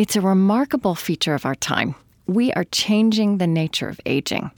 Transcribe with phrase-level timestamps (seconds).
[0.00, 1.94] It's a remarkable feature of our time.
[2.26, 4.50] We are changing the nature of aging.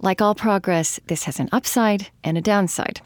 [0.00, 3.02] Like all progress, this has an upside and a downside.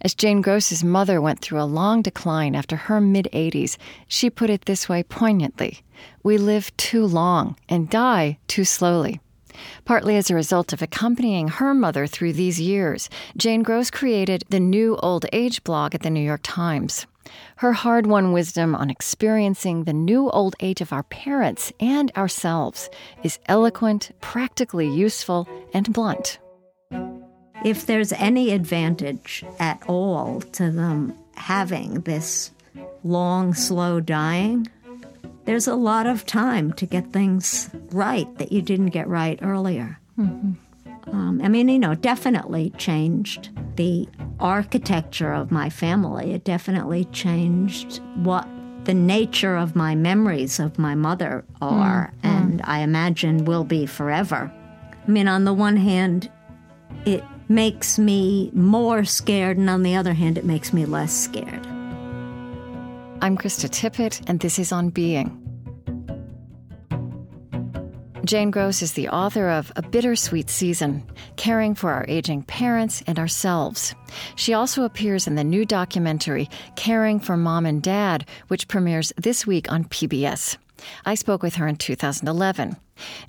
[0.00, 3.76] As Jane Gross's mother went through a long decline after her mid 80s,
[4.08, 5.82] she put it this way poignantly
[6.22, 9.20] We live too long and die too slowly.
[9.84, 14.58] Partly as a result of accompanying her mother through these years, Jane Gross created the
[14.58, 17.06] New Old Age blog at the New York Times.
[17.56, 22.90] Her hard won wisdom on experiencing the new old age of our parents and ourselves
[23.22, 26.38] is eloquent, practically useful, and blunt.
[27.64, 32.50] If there's any advantage at all to them having this
[33.02, 34.68] long, slow dying,
[35.46, 39.98] there's a lot of time to get things right that you didn't get right earlier.
[40.18, 40.52] Mm-hmm.
[41.12, 44.08] Um, I mean, you know, definitely changed the
[44.40, 46.32] architecture of my family.
[46.32, 48.48] It definitely changed what
[48.84, 52.26] the nature of my memories of my mother are, mm-hmm.
[52.26, 54.52] and I imagine will be forever.
[55.06, 56.30] I mean, on the one hand,
[57.04, 61.66] it makes me more scared, and on the other hand, it makes me less scared.
[63.22, 65.45] I'm Krista Tippett, and this is On Being.
[68.26, 71.04] Jane Gross is the author of A Bittersweet Season
[71.36, 73.94] Caring for Our Aging Parents and Ourselves.
[74.34, 79.46] She also appears in the new documentary Caring for Mom and Dad, which premieres this
[79.46, 80.56] week on PBS.
[81.04, 82.76] I spoke with her in 2011.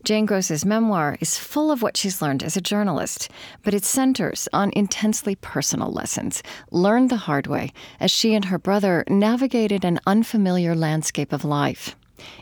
[0.04, 3.30] Jane Gross's memoir is full of what she's learned as a journalist,
[3.62, 8.58] but it centers on intensely personal lessons learned the hard way as she and her
[8.58, 11.96] brother navigated an unfamiliar landscape of life.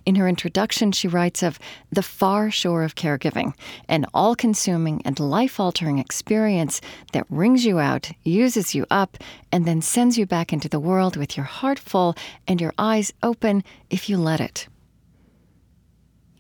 [0.06, 1.59] In her introduction, she writes of
[1.92, 3.54] the far shore of caregiving,
[3.88, 6.82] an all consuming and life altering experience
[7.14, 9.17] that wrings you out, uses you up,
[9.52, 12.16] and then sends you back into the world with your heart full
[12.48, 14.67] and your eyes open if you let it.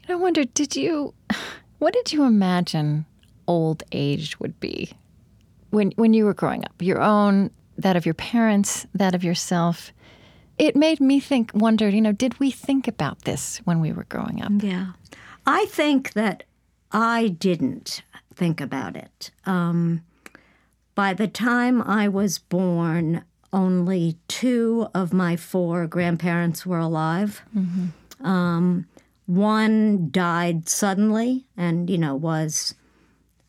[0.07, 1.13] I wonder, did you,
[1.79, 3.05] what did you imagine
[3.47, 4.91] old age would be
[5.69, 6.73] when, when you were growing up?
[6.79, 9.91] Your own, that of your parents, that of yourself?
[10.57, 14.05] It made me think, wonder, you know, did we think about this when we were
[14.05, 14.51] growing up?
[14.59, 14.93] Yeah.
[15.45, 16.43] I think that
[16.91, 19.31] I didn't think about it.
[19.45, 20.01] Um,
[20.95, 27.41] by the time I was born, only two of my four grandparents were alive.
[27.55, 28.25] Mm-hmm.
[28.25, 28.87] Um,
[29.25, 32.75] one died suddenly and, you know, was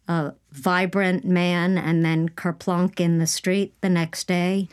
[0.09, 4.69] a vibrant man and then kerplunk in the street the next day.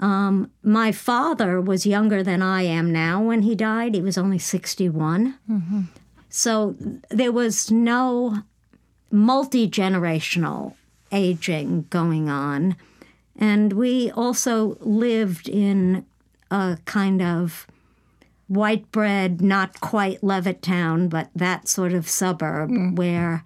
[0.00, 3.94] Um, my father was younger than I am now when he died.
[3.94, 5.38] He was only 61.
[5.50, 5.80] Mm-hmm.
[6.28, 6.76] So
[7.10, 8.42] there was no
[9.10, 10.74] multi generational
[11.10, 12.76] aging going on.
[13.36, 16.04] And we also lived in
[16.50, 17.66] a kind of
[18.46, 22.96] white bread, not quite Levittown, but that sort of suburb mm.
[22.96, 23.44] where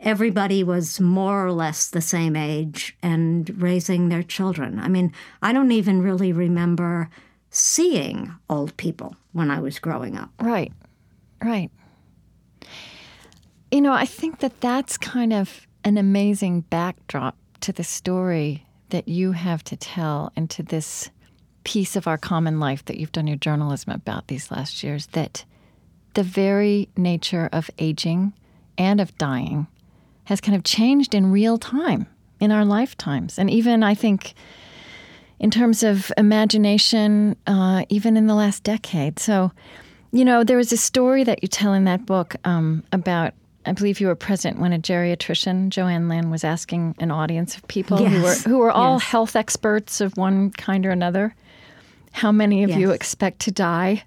[0.00, 4.78] everybody was more or less the same age and raising their children.
[4.78, 5.12] I mean,
[5.42, 7.10] I don't even really remember
[7.50, 10.30] seeing old people when I was growing up.
[10.40, 10.72] Right,
[11.42, 11.70] right.
[13.70, 19.06] You know, I think that that's kind of an amazing backdrop to the story that
[19.06, 21.10] you have to tell and to this
[21.62, 25.44] piece of our common life that you've done your journalism about these last years that
[26.14, 28.32] the very nature of aging
[28.78, 29.66] and of dying
[30.30, 32.06] has kind of changed in real time
[32.38, 33.36] in our lifetimes.
[33.36, 34.34] And even, I think,
[35.40, 39.18] in terms of imagination, uh, even in the last decade.
[39.18, 39.50] So,
[40.12, 43.34] you know, there was a story that you tell in that book um, about.
[43.66, 47.66] I believe you were present when a geriatrician, Joanne Lynn, was asking an audience of
[47.68, 48.12] people yes.
[48.12, 49.02] who were who were all yes.
[49.02, 51.34] health experts of one kind or another,
[52.12, 52.78] how many of yes.
[52.78, 54.04] you expect to die?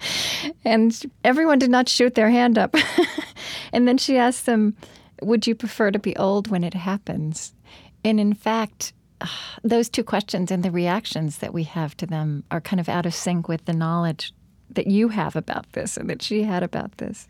[0.64, 2.74] and everyone did not shoot their hand up.
[3.72, 4.76] and then she asked them,
[5.22, 7.52] would you prefer to be old when it happens?
[8.04, 8.92] And in fact,
[9.62, 13.06] those two questions and the reactions that we have to them are kind of out
[13.06, 14.32] of sync with the knowledge
[14.70, 17.28] that you have about this and that she had about this.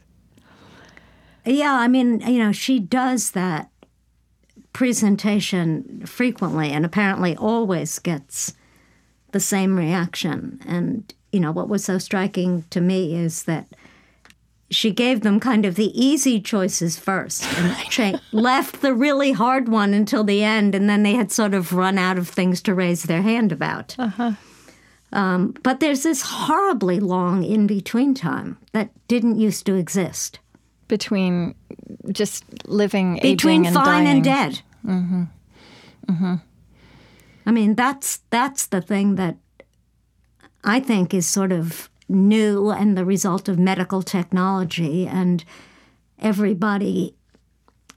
[1.45, 3.69] Yeah, I mean, you know, she does that
[4.73, 8.55] presentation frequently and apparently always gets
[9.33, 10.61] the same reaction.
[10.67, 13.67] And, you know, what was so striking to me is that
[14.73, 19.69] she gave them kind of the easy choices first and cha- left the really hard
[19.69, 22.75] one until the end, and then they had sort of run out of things to
[22.75, 23.95] raise their hand about.
[23.99, 24.33] Uh-huh.
[25.13, 30.39] Um, but there's this horribly long in between time that didn't used to exist.
[30.89, 31.55] Between
[32.11, 34.07] just living, between and fine dying.
[34.09, 34.61] and dead.
[34.85, 35.23] Mm-hmm.
[36.11, 36.35] Mm-hmm.
[37.47, 39.37] I mean, that's that's the thing that
[40.65, 45.07] I think is sort of new and the result of medical technology.
[45.07, 45.45] And
[46.19, 47.15] everybody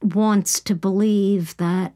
[0.02, 1.94] wants to believe that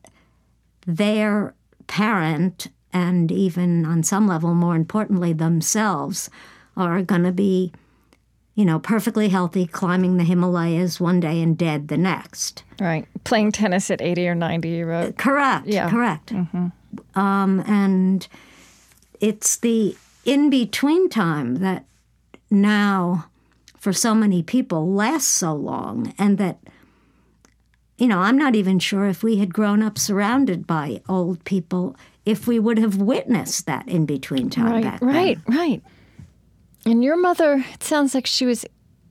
[0.85, 1.53] their
[1.87, 6.29] parent, and even on some level, more importantly, themselves,
[6.77, 7.73] are going to be,
[8.55, 12.63] you know, perfectly healthy, climbing the Himalayas one day and dead the next.
[12.79, 13.07] Right.
[13.23, 15.17] Playing tennis at 80 or 90, you wrote.
[15.17, 15.67] Correct.
[15.67, 15.89] Yeah.
[15.89, 16.33] Correct.
[17.15, 18.27] Um, and
[19.19, 19.95] it's the
[20.25, 21.85] in between time that
[22.51, 23.25] now,
[23.77, 26.59] for so many people, lasts so long, and that,
[27.97, 31.95] you know, I'm not even sure if we had grown up surrounded by old people,
[32.25, 35.57] if we would have witnessed that in between time right, back right, then.
[35.57, 35.83] right.
[36.85, 38.65] And your mother, it sounds like she was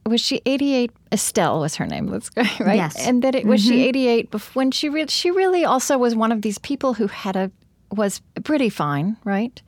[0.07, 2.97] was she 88 estelle was her name let's go right Yes.
[3.07, 3.89] and that it was she mm-hmm.
[3.89, 7.37] 88 bef- when she re- she really also was one of these people who had
[7.37, 7.51] a
[7.93, 9.61] was pretty fine right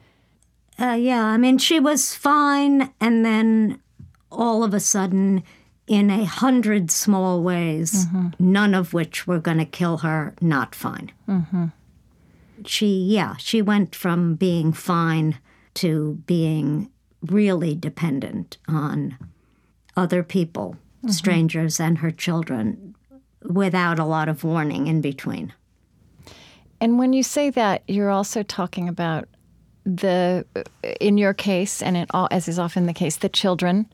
[0.81, 3.81] Uh, yeah, I mean, she was fine, and then
[4.33, 5.43] all of a sudden,
[5.87, 8.29] in a hundred small ways, mm-hmm.
[8.39, 11.13] none of which were going to kill her, not fine.
[11.29, 11.67] Mm-hmm.
[12.65, 15.39] She, yeah, she went from being fine
[15.75, 16.91] to being
[17.23, 19.19] really dependent on
[19.97, 21.11] other people, mm-hmm.
[21.11, 22.95] strangers, and her children,
[23.43, 25.53] without a lot of warning in between.
[26.81, 29.29] And when you say that, you're also talking about
[29.85, 30.63] the, uh,
[31.01, 33.87] in your case, and it all, as is often the case, the children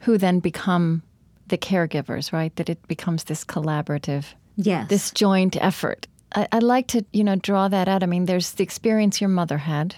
[0.00, 1.02] who then become
[1.46, 2.54] the caregivers, right?
[2.56, 4.24] That it becomes this collaborative,
[4.56, 4.88] Yes.
[4.88, 6.06] this joint effort.
[6.34, 8.02] I, I like to, you know, draw that out.
[8.02, 9.96] I mean, there's the experience your mother had,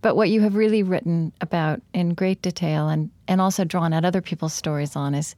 [0.00, 4.04] but what you have really written about in great detail and, and also drawn out
[4.04, 5.34] other people's stories on is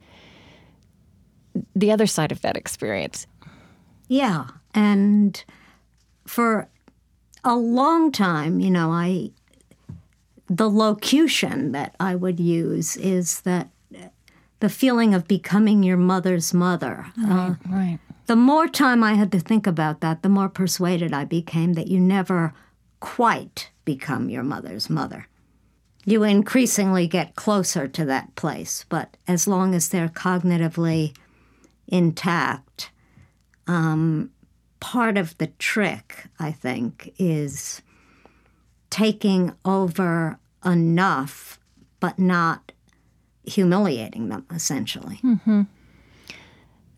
[1.75, 3.27] the other side of that experience.
[4.07, 4.47] Yeah.
[4.73, 5.43] And
[6.25, 6.67] for
[7.43, 9.31] a long time, you know, I
[10.49, 13.69] the locution that I would use is that
[14.59, 17.05] the feeling of becoming your mother's mother.
[17.23, 17.99] Uh, Right.
[18.25, 21.87] the more time I had to think about that, the more persuaded I became that
[21.87, 22.53] you never
[22.99, 25.27] quite become your mother's mother.
[26.05, 31.15] You increasingly get closer to that place, but as long as they're cognitively
[31.87, 32.91] intact,
[33.67, 34.31] um,
[34.79, 37.81] part of the trick, I think, is
[38.89, 41.59] taking over enough,
[41.99, 42.71] but not
[43.45, 45.19] humiliating them, essentially.
[45.23, 45.61] Mm-hmm.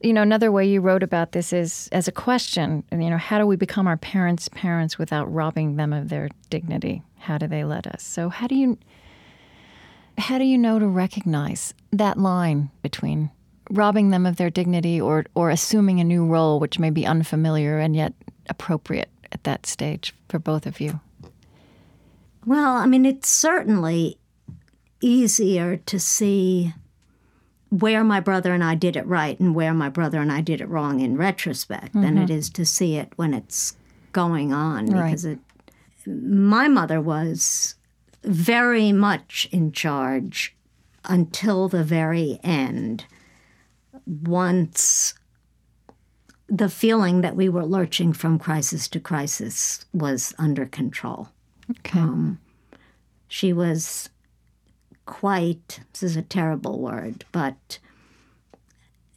[0.01, 3.38] you know another way you wrote about this is as a question you know how
[3.38, 7.03] do we become our parents parents without robbing them of their dignity?
[7.19, 8.03] How do they let us?
[8.03, 8.77] So how do you
[10.17, 13.29] how do you know to recognize that line between
[13.69, 17.79] robbing them of their dignity or or assuming a new role which may be unfamiliar
[17.79, 18.13] and yet
[18.49, 20.99] appropriate at that stage for both of you
[22.45, 24.17] Well, I mean, it's certainly
[25.01, 26.73] easier to see
[27.69, 30.59] where my brother and I did it right and where my brother and I did
[30.59, 32.38] it wrong in retrospect than it mm-hmm.
[32.38, 33.75] is to see it when it's
[34.11, 35.05] going on Right.
[35.05, 35.39] because it
[36.05, 37.75] my mother was
[38.23, 40.55] very much in charge
[41.05, 43.05] until the very end.
[44.05, 45.13] Once
[46.47, 51.29] the feeling that we were lurching from crisis to crisis was under control
[51.69, 52.37] okay.
[53.27, 54.09] She was
[55.05, 57.79] quite this is a terrible word but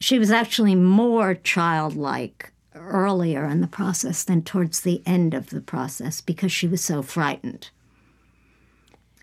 [0.01, 5.61] she was actually more childlike earlier in the process than towards the end of the
[5.61, 7.71] process because she was so frightened.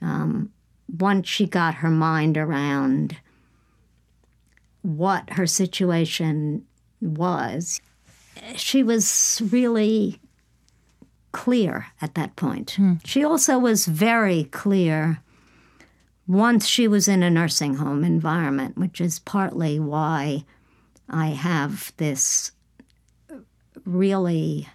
[0.02, 0.52] Um,
[0.88, 3.18] once she got her mind around
[4.82, 6.66] what her situation
[7.02, 7.82] was
[8.56, 10.20] she was really
[11.32, 12.72] clear at that point.
[12.72, 12.96] Hmm.
[13.06, 15.22] She also was very clear
[16.28, 20.46] once she was in a nursing home environment, which is partly why
[21.10, 22.52] I have this
[23.86, 24.68] really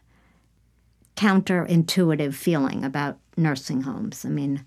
[1.17, 4.25] counterintuitive feeling about nursing homes.
[4.25, 4.65] I mean,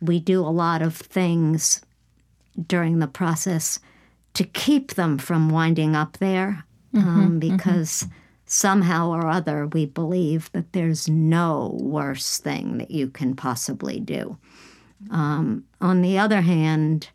[0.00, 1.82] we do a lot of things
[2.66, 3.78] during the process
[4.34, 7.56] to keep them from winding up there mm-hmm, um, mm-hmm.
[7.56, 8.06] because
[8.48, 14.36] somehow or other we believe that there's no worse thing that you can possibly do.
[15.10, 17.10] Um, on the other hand,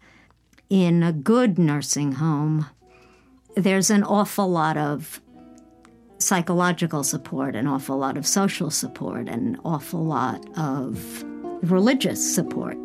[0.69, 2.67] in a good nursing home,
[3.55, 5.19] there's an awful lot of
[6.19, 11.23] psychological support, an awful lot of social support, an awful lot of
[11.63, 12.77] religious support.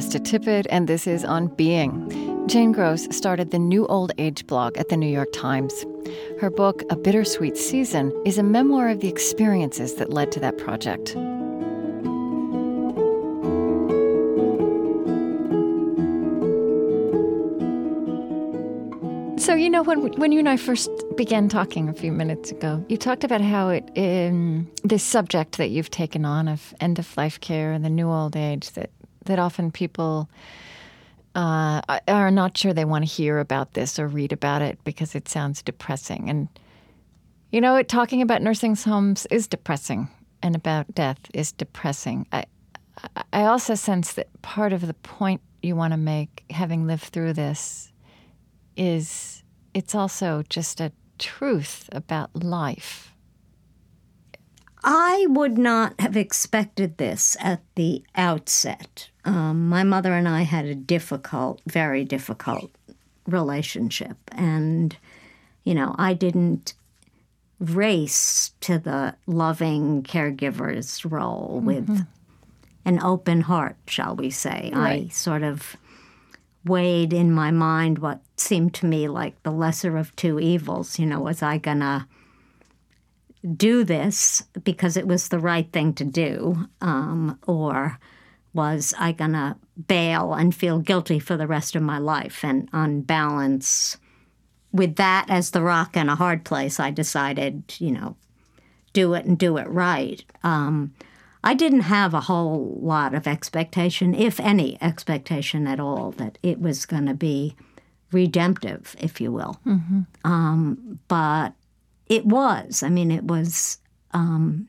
[0.00, 2.48] Krista Tippett, and this is On Being.
[2.48, 5.84] Jane Gross started the New Old Age blog at the New York Times.
[6.40, 10.56] Her book, A Bittersweet Season, is a memoir of the experiences that led to that
[10.56, 11.10] project.
[19.38, 22.82] So you know when when you and I first began talking a few minutes ago,
[22.88, 27.14] you talked about how it um, this subject that you've taken on of end of
[27.18, 28.90] life care and the new old age that
[29.30, 30.28] that often people
[31.36, 35.14] uh, are not sure they want to hear about this or read about it because
[35.14, 36.28] it sounds depressing.
[36.28, 36.48] And
[37.52, 40.08] you know, talking about nursing homes is depressing,
[40.42, 42.26] and about death is depressing.
[42.32, 42.44] I
[43.32, 47.34] I also sense that part of the point you want to make, having lived through
[47.34, 47.92] this,
[48.76, 49.42] is
[49.74, 53.14] it's also just a truth about life.
[54.82, 59.09] I would not have expected this at the outset.
[59.24, 62.70] Um, my mother and I had a difficult, very difficult
[63.26, 64.16] relationship.
[64.32, 64.96] And,
[65.64, 66.74] you know, I didn't
[67.58, 72.02] race to the loving caregiver's role with mm-hmm.
[72.86, 74.70] an open heart, shall we say.
[74.74, 75.04] Right.
[75.04, 75.76] I sort of
[76.64, 80.98] weighed in my mind what seemed to me like the lesser of two evils.
[80.98, 82.06] You know, was I going to
[83.56, 86.68] do this because it was the right thing to do?
[86.80, 87.98] Um, or
[88.52, 92.44] was I going to bail and feel guilty for the rest of my life?
[92.44, 93.96] And on balance,
[94.72, 98.16] with that as the rock and a hard place, I decided, you know,
[98.92, 100.24] do it and do it right.
[100.42, 100.94] Um,
[101.42, 106.60] I didn't have a whole lot of expectation, if any expectation at all, that it
[106.60, 107.56] was going to be
[108.12, 109.58] redemptive, if you will.
[109.64, 110.00] Mm-hmm.
[110.24, 111.54] Um, but
[112.06, 112.82] it was.
[112.82, 113.78] I mean, it was
[114.12, 114.68] um,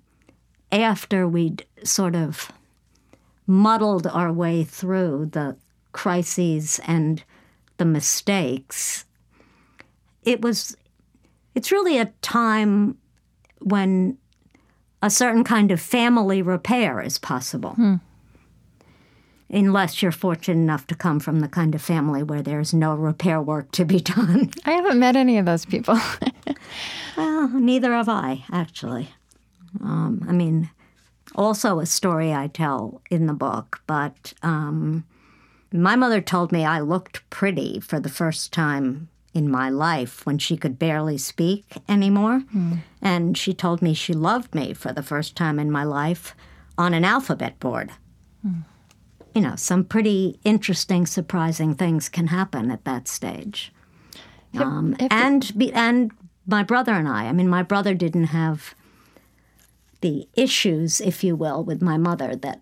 [0.72, 2.52] after we'd sort of
[3.51, 5.58] muddled our way through the
[5.91, 7.22] crises and
[7.77, 9.05] the mistakes.
[10.24, 10.77] It was.
[11.53, 12.98] It's really a time
[13.60, 14.17] when
[15.01, 17.72] a certain kind of family repair is possible.
[17.72, 17.96] Hmm.
[19.50, 23.41] Unless you're fortunate enough to come from the kind of family where there's no repair
[23.41, 24.50] work to be done.
[24.63, 26.00] I haven't met any of those people.
[27.17, 29.10] well, neither have I, actually.
[29.81, 30.70] Um, I mean,
[31.36, 35.06] also a story I tell in the book, but um,
[35.72, 40.38] my mother told me I looked pretty for the first time in my life when
[40.38, 42.44] she could barely speak anymore.
[42.54, 42.80] Mm.
[43.02, 46.36] And she told me she loved me for the first time in my life
[46.78, 47.92] on an alphabet board.
[48.46, 48.66] Mm.
[49.34, 53.72] You know, some pretty interesting, surprising things can happen at that stage.
[54.58, 56.12] Um, and be, and
[56.46, 57.28] my brother and I.
[57.28, 58.76] I mean, my brother didn't have
[60.01, 62.62] the issues, if you will, with my mother that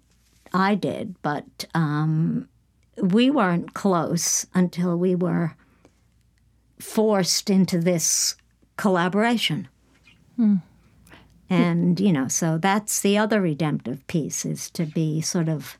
[0.53, 2.47] I did, but um,
[2.97, 5.55] we weren't close until we were
[6.79, 8.35] forced into this
[8.77, 9.67] collaboration.
[10.35, 10.55] Hmm.
[11.49, 15.77] And, you know, so that's the other redemptive piece is to be sort of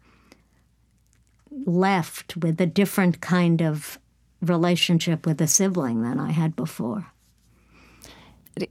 [1.65, 3.99] left with a different kind of
[4.41, 7.11] relationship with a sibling than I had before.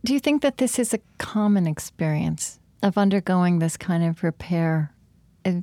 [0.04, 4.92] Do you think that this is a common experience of undergoing this kind of repair?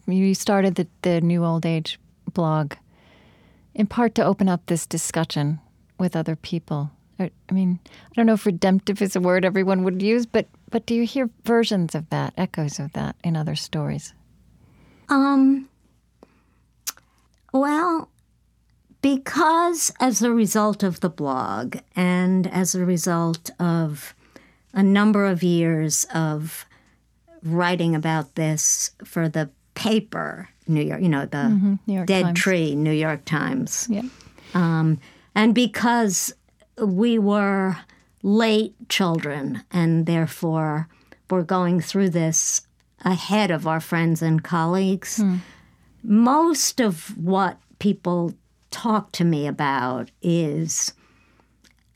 [0.07, 1.99] You started the, the New Old Age
[2.33, 2.73] blog
[3.73, 5.59] in part to open up this discussion
[5.99, 6.91] with other people?
[7.19, 10.85] I mean, I don't know if redemptive is a word everyone would use, but but
[10.85, 14.13] do you hear versions of that, echoes of that in other stories?
[15.07, 15.69] Um.
[17.53, 18.09] Well,
[19.01, 24.13] because as a result of the blog and as a result of
[24.73, 26.65] a number of years of
[27.45, 32.05] writing about this for the paper, New York, you know, the mm-hmm.
[32.05, 32.39] Dead Times.
[32.39, 33.87] Tree, New York Times.
[33.89, 34.03] Yeah.
[34.53, 34.99] Um,
[35.35, 36.33] and because
[36.81, 37.77] we were
[38.23, 40.87] late children and therefore
[41.29, 42.61] were going through this
[43.03, 45.37] ahead of our friends and colleagues, hmm.
[46.03, 48.33] most of what people
[48.71, 50.93] talk to me about is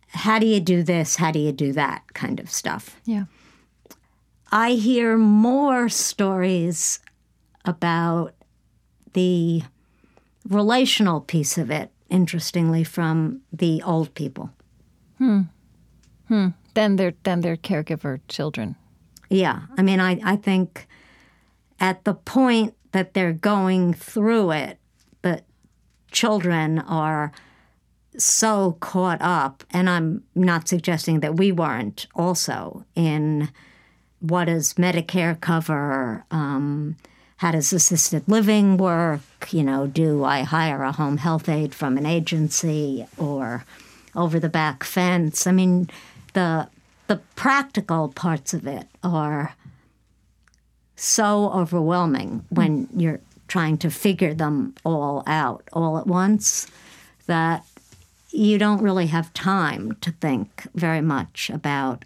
[0.08, 1.16] how do you do this?
[1.16, 3.00] How do you do that kind of stuff.
[3.06, 3.26] Yeah.
[4.52, 7.00] I hear more stories
[7.66, 8.34] about
[9.14, 9.64] the
[10.48, 14.50] relational piece of it interestingly, from the old people.
[15.18, 15.42] Hmm.
[16.28, 16.48] Hmm.
[16.74, 18.76] Then they're then they're caregiver children.
[19.30, 19.62] Yeah.
[19.78, 20.88] I mean I, I think
[21.80, 24.80] at the point that they're going through it,
[25.22, 25.44] the
[26.12, 27.32] children are
[28.18, 33.50] so caught up, and I'm not suggesting that we weren't also in
[34.20, 36.96] what does Medicare cover, um,
[37.38, 39.22] how does assisted living work?
[39.52, 43.66] You know, do I hire a home health aide from an agency or
[44.16, 45.48] over the back fence?
[45.48, 45.90] I mean,
[46.34, 46.68] the
[47.08, 49.56] the practical parts of it are
[50.96, 56.68] so overwhelming when you're trying to figure them all out all at once
[57.26, 57.66] that
[58.30, 62.06] you don't really have time to think very much about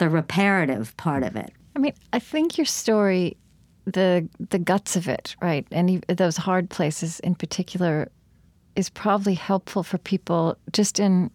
[0.00, 1.52] the reparative part of it.
[1.76, 3.36] I mean, I think your story,
[3.84, 8.10] the the guts of it, right, and those hard places in particular,
[8.74, 11.30] is probably helpful for people just in,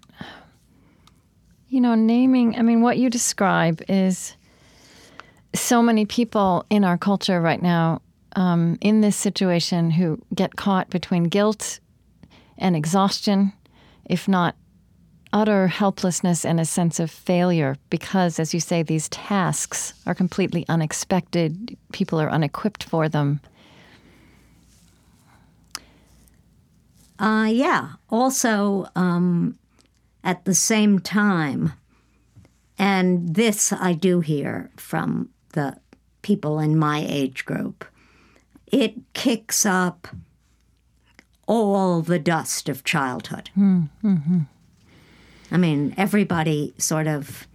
[1.70, 2.58] you know, naming.
[2.58, 4.36] I mean, what you describe is
[5.54, 8.02] so many people in our culture right now
[8.36, 11.80] um, in this situation who get caught between guilt
[12.58, 13.54] and exhaustion,
[14.06, 14.56] if not
[15.36, 20.66] utter helplessness and a sense of failure, because, as you say, these tasks are completely
[20.70, 21.78] unexpected.
[21.92, 23.42] People are unequipped for them.
[27.20, 27.90] Uh, yeah.
[28.10, 29.58] Also, um,
[30.24, 31.74] at the same time,
[32.80, 35.78] and this I do hear from the
[36.22, 37.84] people in my age group,
[38.68, 40.08] it kicks up
[41.46, 43.50] all the dust of childhood.
[43.58, 44.40] Mm-hmm.
[45.56, 47.48] I mean, everybody sort of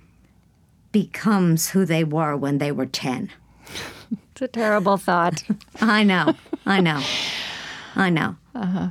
[0.90, 3.30] becomes who they were when they were 10.
[4.33, 5.45] it's a terrible thought.
[5.83, 6.35] I know.
[6.64, 7.02] I know.
[7.95, 8.37] I know.
[8.54, 8.88] Uh-huh.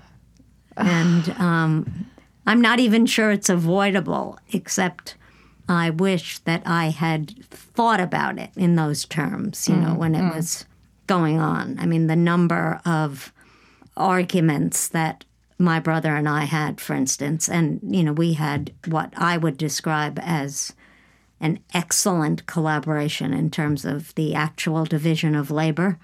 [0.77, 2.05] And um,
[2.45, 5.15] I'm not even sure it's avoidable, except
[5.67, 9.97] I wish that I had thought about it in those terms, you know, mm-hmm.
[9.97, 10.35] when it mm.
[10.35, 10.65] was
[11.07, 11.79] going on.
[11.79, 13.33] I mean, the number of
[13.97, 15.25] arguments that
[15.59, 19.57] my brother and I had, for instance, and, you know, we had what I would
[19.57, 20.73] describe as
[21.41, 25.99] an excellent collaboration in terms of the actual division of labor.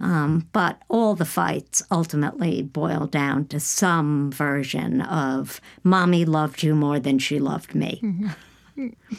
[0.00, 6.76] Um, but all the fights ultimately boil down to some version of mommy loved you
[6.76, 8.00] more than she loved me.
[8.02, 8.88] Mm-hmm.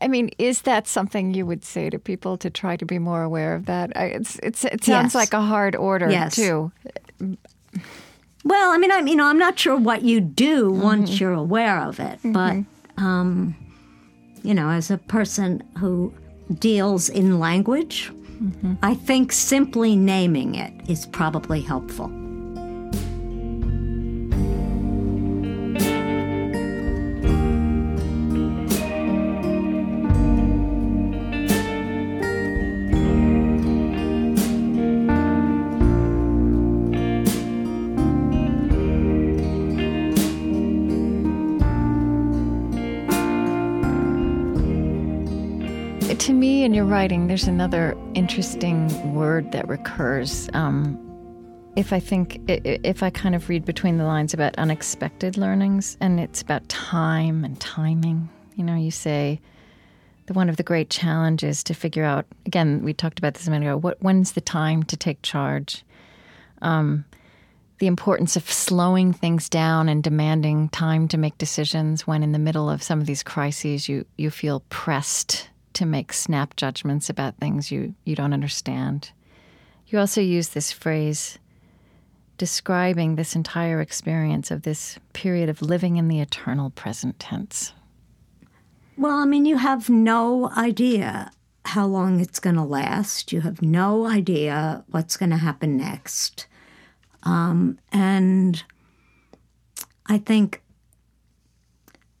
[0.00, 3.22] I mean, is that something you would say to people to try to be more
[3.22, 3.92] aware of that?
[3.94, 5.14] It's, it's it sounds yes.
[5.14, 6.34] like a hard order yes.
[6.34, 6.72] too.
[8.44, 10.82] Well, I mean, I mean, I'm not sure what you do mm-hmm.
[10.82, 12.32] once you're aware of it, mm-hmm.
[12.32, 13.56] but um,
[14.42, 16.12] you know, as a person who
[16.58, 18.10] deals in language,
[18.42, 18.74] mm-hmm.
[18.82, 22.10] I think simply naming it is probably helpful.
[46.64, 50.48] In your writing, there's another interesting word that recurs.
[50.54, 50.98] Um,
[51.76, 56.18] if I think, if I kind of read between the lines about unexpected learnings, and
[56.18, 58.28] it's about time and timing.
[58.56, 59.40] You know, you say
[60.26, 62.26] the one of the great challenges to figure out.
[62.46, 63.76] Again, we talked about this a minute ago.
[63.76, 65.84] What when's the time to take charge?
[66.62, 67.04] Um,
[67.78, 72.38] the importance of slowing things down and demanding time to make decisions when in the
[72.38, 77.36] middle of some of these crises you you feel pressed to make snap judgments about
[77.38, 79.12] things you, you don't understand.
[79.86, 81.38] You also use this phrase
[82.36, 87.72] describing this entire experience of this period of living in the eternal present tense.
[88.96, 91.30] Well, I mean, you have no idea
[91.64, 93.32] how long it's going to last.
[93.32, 96.46] You have no idea what's going to happen next.
[97.22, 98.62] Um, and
[100.06, 100.62] I think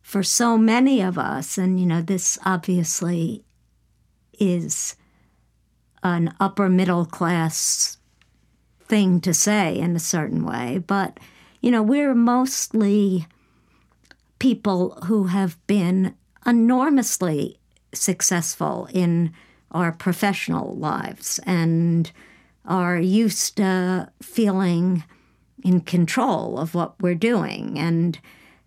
[0.00, 3.44] for so many of us, and you know, this obviously
[4.38, 4.96] is
[6.02, 7.98] an upper middle class
[8.80, 11.18] thing to say in a certain way, but
[11.60, 13.26] you know, we're mostly
[14.38, 16.14] people who have been
[16.46, 17.58] enormously
[17.92, 19.32] successful in
[19.72, 22.12] our professional lives and
[22.64, 25.04] are used to feeling
[25.64, 27.78] in control of what we're doing.
[27.78, 28.18] And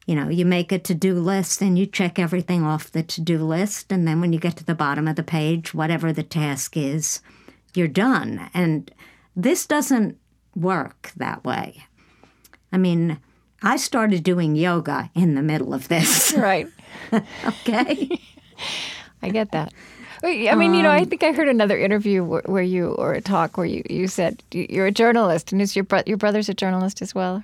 [0.06, 3.22] you know, you make a to do list and you check everything off the to
[3.22, 3.92] do list.
[3.92, 7.22] And then when you get to the bottom of the page, whatever the task is,
[7.74, 8.50] you're done.
[8.54, 8.92] And
[9.36, 10.18] this doesn't
[10.56, 11.84] work that way.
[12.72, 13.20] I mean,
[13.62, 16.34] I started doing yoga in the middle of this.
[16.42, 16.68] Right.
[17.46, 18.20] okay.
[19.22, 19.74] I get that.
[20.24, 23.14] I mean, you know, I um, think I heard another interview where, where, you, or
[23.14, 26.48] a talk where you, you said you're a journalist, and is your bro- your brother's
[26.48, 27.44] a journalist as well?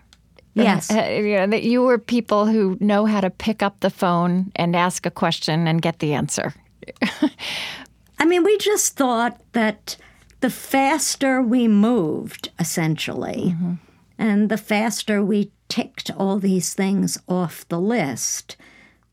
[0.63, 0.91] Yes.
[0.91, 4.52] Uh, you know, that you were people who know how to pick up the phone
[4.56, 6.54] and ask a question and get the answer.
[8.20, 9.98] I mean, we just thought that
[10.39, 13.74] the faster we moved, essentially, mm-hmm.
[14.17, 18.56] and the faster we ticked all these things off the list,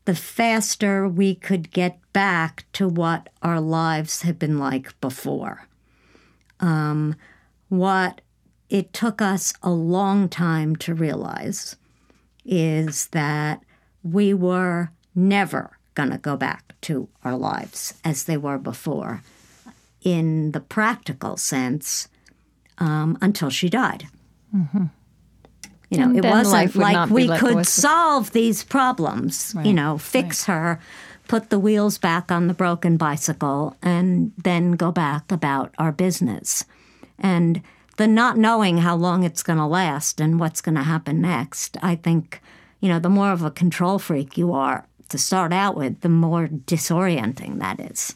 [0.05, 5.67] the faster we could get back to what our lives had been like before.
[6.59, 7.15] Um,
[7.69, 8.21] what
[8.69, 11.75] it took us a long time to realize
[12.45, 13.61] is that
[14.03, 19.23] we were never going to go back to our lives as they were before
[20.01, 22.07] in the practical sense
[22.77, 24.07] um, until she died.
[24.55, 24.85] Mm-hmm.
[25.89, 29.65] You know, and it wasn't like we could solve these problems, right.
[29.65, 30.55] you know, fix right.
[30.55, 30.79] her,
[31.27, 36.65] put the wheels back on the broken bicycle, and then go back about our business.
[37.19, 37.61] And
[37.97, 41.77] the not knowing how long it's going to last and what's going to happen next,
[41.81, 42.41] I think,
[42.81, 46.09] you know, the more of a control freak you are to start out with, the
[46.09, 48.15] more disorienting that is.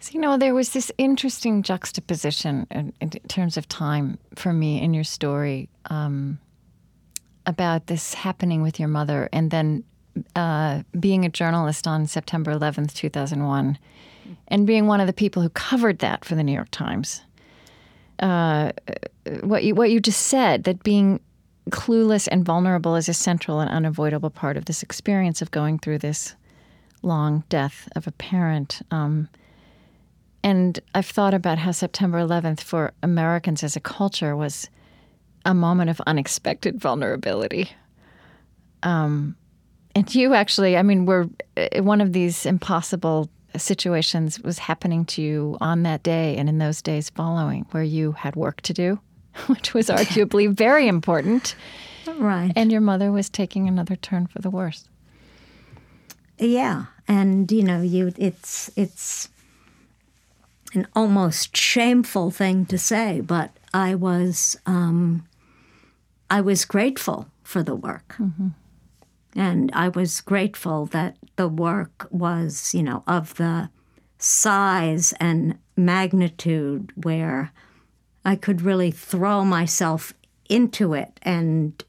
[0.00, 4.80] So, you know, there was this interesting juxtaposition in, in terms of time for me
[4.80, 6.38] in your story um,
[7.46, 9.84] about this happening with your mother and then
[10.36, 13.78] uh, being a journalist on September 11th, 2001,
[14.48, 17.22] and being one of the people who covered that for the New York Times.
[18.18, 18.72] Uh,
[19.42, 21.20] what you what you just said that being
[21.70, 25.98] clueless and vulnerable is a central and unavoidable part of this experience of going through
[25.98, 26.34] this
[27.02, 28.80] long death of a parent.
[28.90, 29.28] Um,
[30.42, 34.68] and I've thought about how September 11th for Americans as a culture was
[35.44, 37.70] a moment of unexpected vulnerability.
[38.82, 39.36] Um,
[39.94, 45.22] and you actually, I mean, were uh, one of these impossible situations was happening to
[45.22, 49.00] you on that day and in those days following, where you had work to do,
[49.46, 51.54] which was arguably very important.
[52.06, 52.52] Right.
[52.56, 54.88] And your mother was taking another turn for the worse.
[56.38, 59.28] Yeah, and you know, you it's it's
[60.74, 65.26] an almost shameful thing to say, but I was um,
[66.30, 68.16] I was grateful for the work.
[68.18, 68.48] Mm-hmm.
[69.38, 73.70] And I was grateful that the work was, you know, of the
[74.18, 77.52] size and magnitude where
[78.24, 80.12] I could really throw myself
[80.48, 81.80] into it and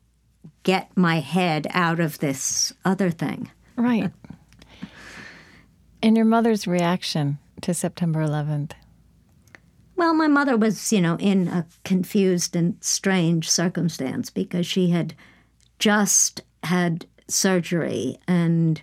[0.61, 3.49] get my head out of this other thing.
[3.75, 4.11] Right.
[6.03, 8.73] and your mother's reaction to September 11th?
[9.95, 15.15] Well, my mother was, you know, in a confused and strange circumstance because she had
[15.79, 18.81] just had surgery and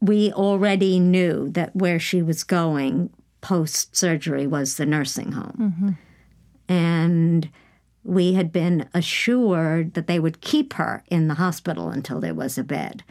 [0.00, 5.74] we already knew that where she was going post surgery was the nursing home.
[6.68, 6.72] Mm-hmm.
[6.72, 7.50] And
[8.04, 12.58] we had been assured that they would keep her in the hospital until there was
[12.58, 13.04] a bed.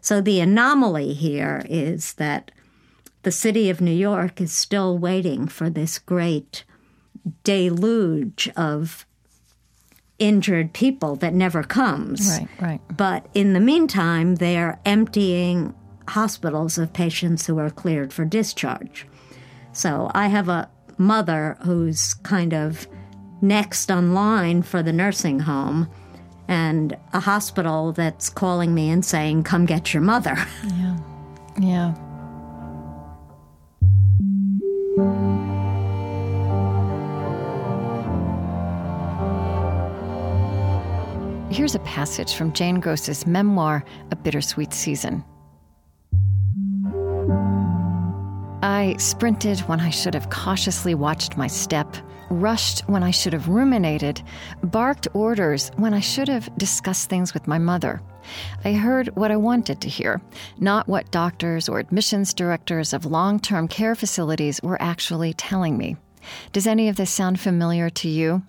[0.00, 2.50] So the anomaly here is that
[3.22, 6.64] the city of New York is still waiting for this great
[7.42, 9.06] deluge of
[10.18, 12.38] injured people that never comes.
[12.38, 12.80] Right, right.
[12.96, 15.74] But in the meantime, they're emptying
[16.08, 19.06] hospitals of patients who are cleared for discharge.
[19.72, 22.86] So I have a mother who's kind of
[23.42, 25.88] next on line for the nursing home
[26.46, 30.36] and a hospital that's calling me and saying, Come get your mother.
[30.66, 30.96] Yeah.
[31.58, 31.94] Yeah.
[41.54, 45.24] Here's a passage from Jane Gross's memoir, A Bittersweet Season.
[48.60, 51.96] I sprinted when I should have cautiously watched my step,
[52.28, 54.20] rushed when I should have ruminated,
[54.64, 58.02] barked orders when I should have discussed things with my mother.
[58.64, 60.20] I heard what I wanted to hear,
[60.58, 65.96] not what doctors or admissions directors of long term care facilities were actually telling me.
[66.50, 68.42] Does any of this sound familiar to you?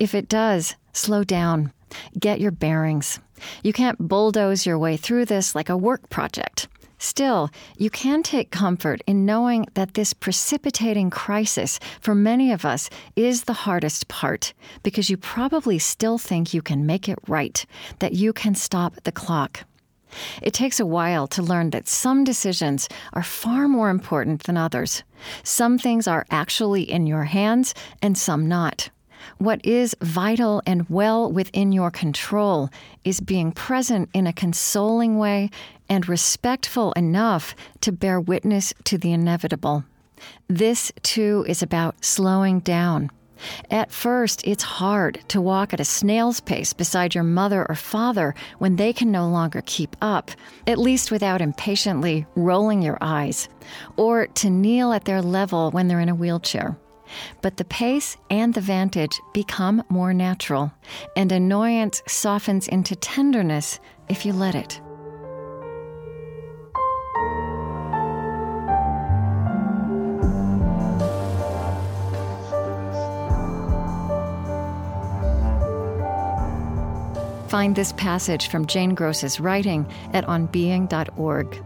[0.00, 1.72] If it does, slow down.
[2.18, 3.20] Get your bearings.
[3.62, 6.68] You can't bulldoze your way through this like a work project.
[6.98, 12.90] Still, you can take comfort in knowing that this precipitating crisis for many of us
[13.14, 17.64] is the hardest part because you probably still think you can make it right,
[18.00, 19.64] that you can stop the clock.
[20.42, 25.04] It takes a while to learn that some decisions are far more important than others.
[25.44, 28.90] Some things are actually in your hands and some not.
[29.36, 32.70] What is vital and well within your control
[33.04, 35.50] is being present in a consoling way
[35.88, 39.84] and respectful enough to bear witness to the inevitable.
[40.48, 43.10] This, too, is about slowing down.
[43.70, 48.34] At first, it's hard to walk at a snail's pace beside your mother or father
[48.58, 50.30] when they can no longer keep up,
[50.66, 53.48] at least without impatiently rolling your eyes,
[53.96, 56.76] or to kneel at their level when they're in a wheelchair.
[57.42, 60.72] But the pace and the vantage become more natural,
[61.16, 64.80] and annoyance softens into tenderness if you let it.
[77.48, 81.64] Find this passage from Jane Gross's writing at onbeing.org.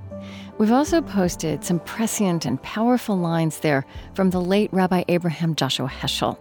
[0.59, 3.85] We've also posted some prescient and powerful lines there
[4.15, 6.39] from the late Rabbi Abraham Joshua Heschel.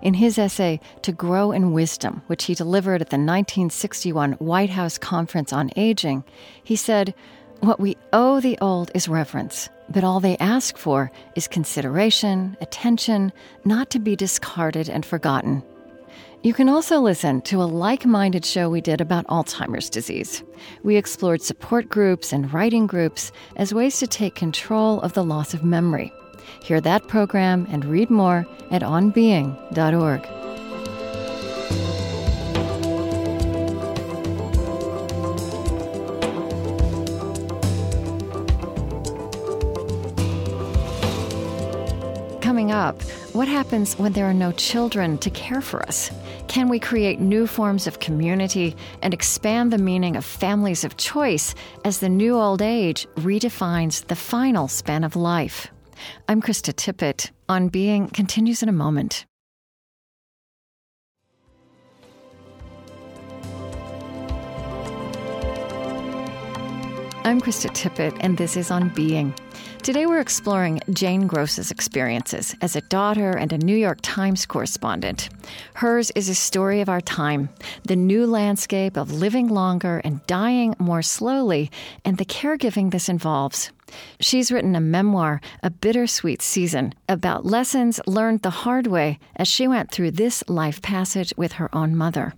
[0.00, 4.96] In his essay, To Grow in Wisdom, which he delivered at the 1961 White House
[4.96, 6.24] Conference on Aging,
[6.64, 7.14] he said,
[7.60, 13.32] What we owe the old is reverence, but all they ask for is consideration, attention,
[13.64, 15.62] not to be discarded and forgotten.
[16.44, 20.44] You can also listen to a like minded show we did about Alzheimer's disease.
[20.84, 25.52] We explored support groups and writing groups as ways to take control of the loss
[25.52, 26.12] of memory.
[26.62, 30.22] Hear that program and read more at onbeing.org.
[42.40, 46.10] Coming up, what happens when there are no children to care for us?
[46.48, 51.54] Can we create new forms of community and expand the meaning of families of choice
[51.84, 55.68] as the new old age redefines the final span of life?
[56.26, 57.30] I'm Krista Tippett.
[57.50, 59.26] On Being continues in a moment.
[67.24, 69.34] I'm Krista Tippett, and this is On Being.
[69.82, 75.30] Today we're exploring Jane Gross's experiences as a daughter and a New York Times correspondent.
[75.74, 77.48] Hers is a story of our time,
[77.84, 81.70] the new landscape of living longer and dying more slowly,
[82.04, 83.70] and the caregiving this involves.
[84.20, 89.66] She's written a memoir, A Bittersweet Season, about lessons learned the hard way as she
[89.66, 92.34] went through this life passage with her own mother.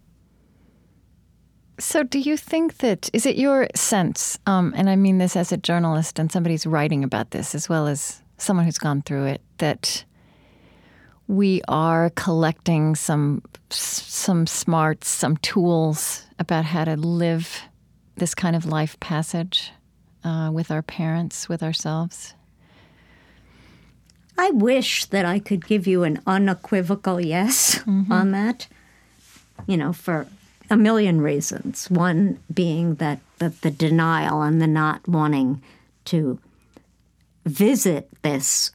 [1.81, 5.51] So, do you think that is it your sense, um, and I mean this as
[5.51, 9.41] a journalist and somebody's writing about this as well as someone who's gone through it,
[9.59, 10.05] that
[11.27, 17.63] we are collecting some some smarts, some tools about how to live
[18.17, 19.73] this kind of life passage
[20.23, 22.35] uh, with our parents, with ourselves?
[24.37, 28.13] I wish that I could give you an unequivocal yes mm-hmm.
[28.13, 28.69] on that.
[29.67, 30.27] You know, for
[30.71, 31.91] a million reasons.
[31.91, 35.63] One being that, that the denial and the not wanting
[36.07, 36.39] to
[37.45, 38.71] visit this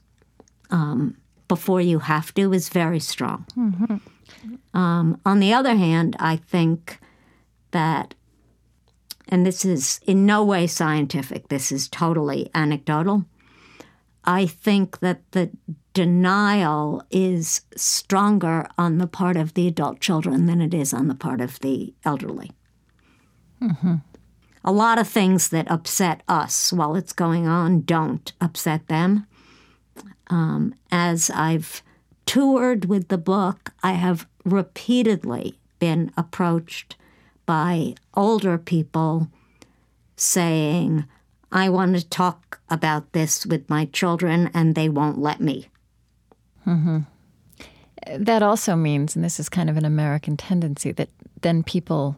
[0.70, 3.46] um, before you have to is very strong.
[3.58, 4.78] Mm-hmm.
[4.78, 7.00] Um, on the other hand, I think
[7.72, 8.14] that,
[9.30, 13.26] and this is in no way scientific, this is totally anecdotal.
[14.24, 15.52] I think that the
[15.96, 21.16] denial is stronger on the part of the adult children than it is on the
[21.16, 22.52] part of the elderly.
[23.62, 23.96] Mm-hmm.
[24.66, 29.26] A lot of things that upset us while it's going on don't upset them.
[30.28, 31.82] Um, as I've
[32.26, 36.98] toured with the book, I have repeatedly been approached
[37.46, 39.30] by older people
[40.18, 41.06] saying,
[41.54, 45.70] I want to talk about this with my children and they won't let me.
[46.66, 47.00] Mm-hmm.
[48.18, 51.10] That also means, and this is kind of an American tendency, that
[51.42, 52.18] then people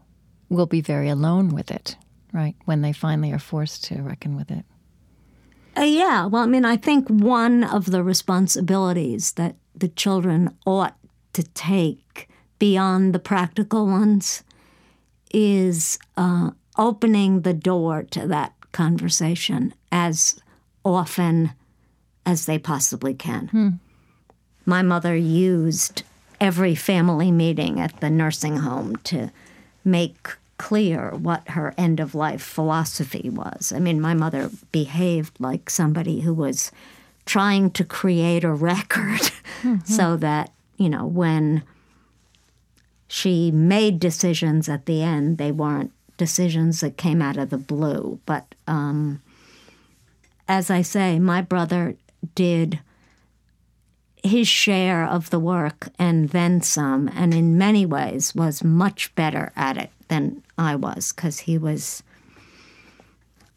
[0.49, 1.95] will be very alone with it,
[2.33, 2.55] right?
[2.65, 4.65] When they finally are forced to reckon with it.
[5.77, 6.25] Uh, yeah.
[6.25, 10.95] Well, I mean, I think one of the responsibilities that the children ought
[11.33, 14.43] to take beyond the practical ones
[15.31, 20.39] is uh, opening the door to that conversation as
[20.83, 21.51] often
[22.25, 23.47] as they possibly can.
[23.49, 23.69] Hmm.
[24.67, 26.03] My mother used
[26.41, 29.31] every family meeting at the nursing home to
[29.85, 33.71] make clear what her end of life philosophy was.
[33.73, 36.69] I mean, my mother behaved like somebody who was
[37.25, 39.21] trying to create a record
[39.61, 39.77] mm-hmm.
[39.85, 41.63] so that, you know, when
[43.07, 48.19] she made decisions at the end, they weren't decisions that came out of the blue.
[48.25, 49.21] But um,
[50.45, 51.95] as I say, my brother
[52.35, 52.79] did
[54.27, 59.51] his share of the work and then some, and in many ways was much better
[59.55, 62.03] at it than I was because he was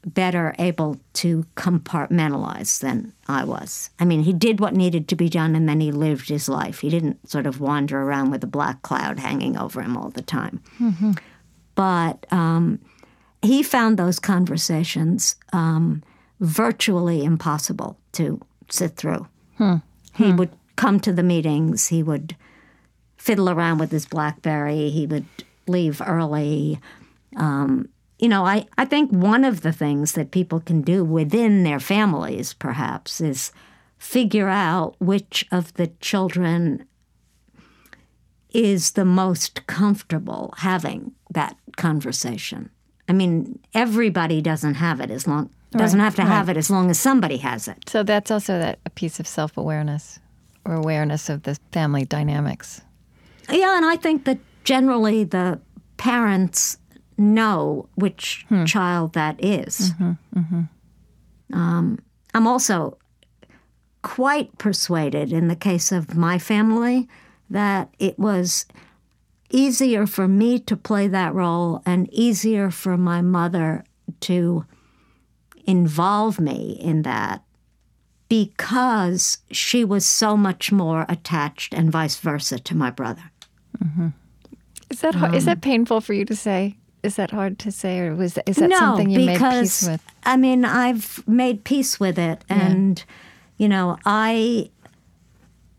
[0.05, 3.91] better able to compartmentalize than I was.
[3.99, 6.81] I mean, he did what needed to be done and then he lived his life.
[6.81, 10.23] He didn't sort of wander around with a black cloud hanging over him all the
[10.23, 10.63] time.
[10.81, 11.13] Mm-hmm.
[11.75, 12.81] But um,
[13.43, 16.03] he found those conversations um,
[16.41, 19.27] virtually impossible to sit through.
[19.59, 19.77] Hmm.
[20.15, 20.37] He hmm.
[20.37, 21.89] would come to the meetings.
[21.89, 22.37] He would
[23.17, 24.91] fiddle around with his Blackberry.
[24.91, 25.27] He would
[25.67, 26.81] leave early.
[27.37, 31.63] Um, you know, I, I think one of the things that people can do within
[31.63, 33.53] their families, perhaps, is
[33.99, 36.87] figure out which of the children
[38.51, 42.71] is the most comfortable having that conversation.
[43.09, 46.69] I mean, everybody doesn't have it as long doesn't Right, have to have it as
[46.69, 47.89] long as somebody has it.
[47.89, 50.19] So that's also that a piece of self awareness
[50.65, 52.83] awareness of the family dynamics.
[53.51, 55.61] Yeah, and I think that generally the
[55.97, 56.79] parents
[57.19, 58.65] know which hmm.
[58.65, 59.93] child that is.
[59.93, 61.57] Mm-hmm, mm-hmm.
[61.59, 61.99] Um,
[62.33, 62.97] I'm also
[64.03, 67.09] quite persuaded in the case of my family
[67.51, 68.67] that it was
[69.51, 73.85] easier for me to play that role and easier for my mother
[74.21, 74.65] to
[75.67, 77.43] involve me in that
[78.31, 83.25] because she was so much more attached and vice versa to my brother.
[84.89, 86.77] Is that hard, is that painful for you to say?
[87.03, 90.03] Is that hard to say, or was is that no, something you made peace with?
[90.25, 93.03] I mean, I've made peace with it, and
[93.57, 94.71] you know, I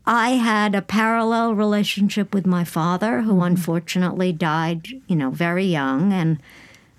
[0.04, 3.42] I had a parallel relationship with my father, who Mm-hmm.
[3.42, 6.38] unfortunately died, you know, very young, and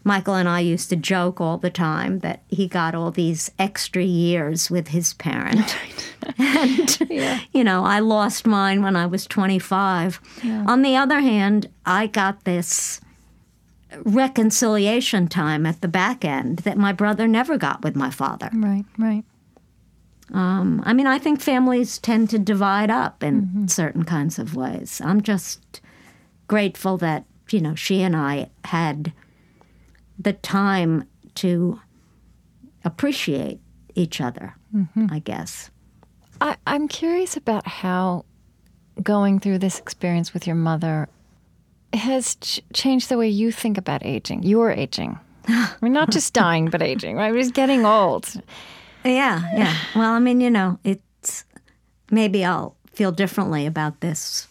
[0.04, 4.04] Michael and I used to joke all the time that he got all these extra
[4.04, 5.78] years with his parent.
[6.38, 7.00] and,
[7.52, 10.22] you know, I lost mine when I was 25.
[10.68, 13.02] On the other hand, I got this
[14.06, 18.50] reconciliation time at the back end that my brother never got with my father.
[18.54, 19.24] Right, right.
[20.34, 25.02] Um, I mean, I think families tend to divide up in certain kinds of ways.
[25.04, 25.82] I'm just
[26.48, 29.14] grateful that, you know, she and I had
[30.18, 31.80] the time to
[32.84, 33.60] appreciate
[33.96, 35.08] each other, mm-hmm.
[35.12, 35.70] I guess.
[36.42, 38.26] I, I'm curious about how
[39.02, 41.08] going through this experience with your mother
[41.94, 44.44] has ch- changed the way you think about aging.
[44.44, 45.20] Your aging.
[45.48, 47.16] I mean, not just dying, but aging.
[47.16, 47.34] Right?
[47.34, 48.30] Just getting old.
[49.04, 49.76] Yeah, yeah.
[49.96, 51.44] Well, I mean, you know, it's
[52.10, 54.48] maybe I'll feel differently about this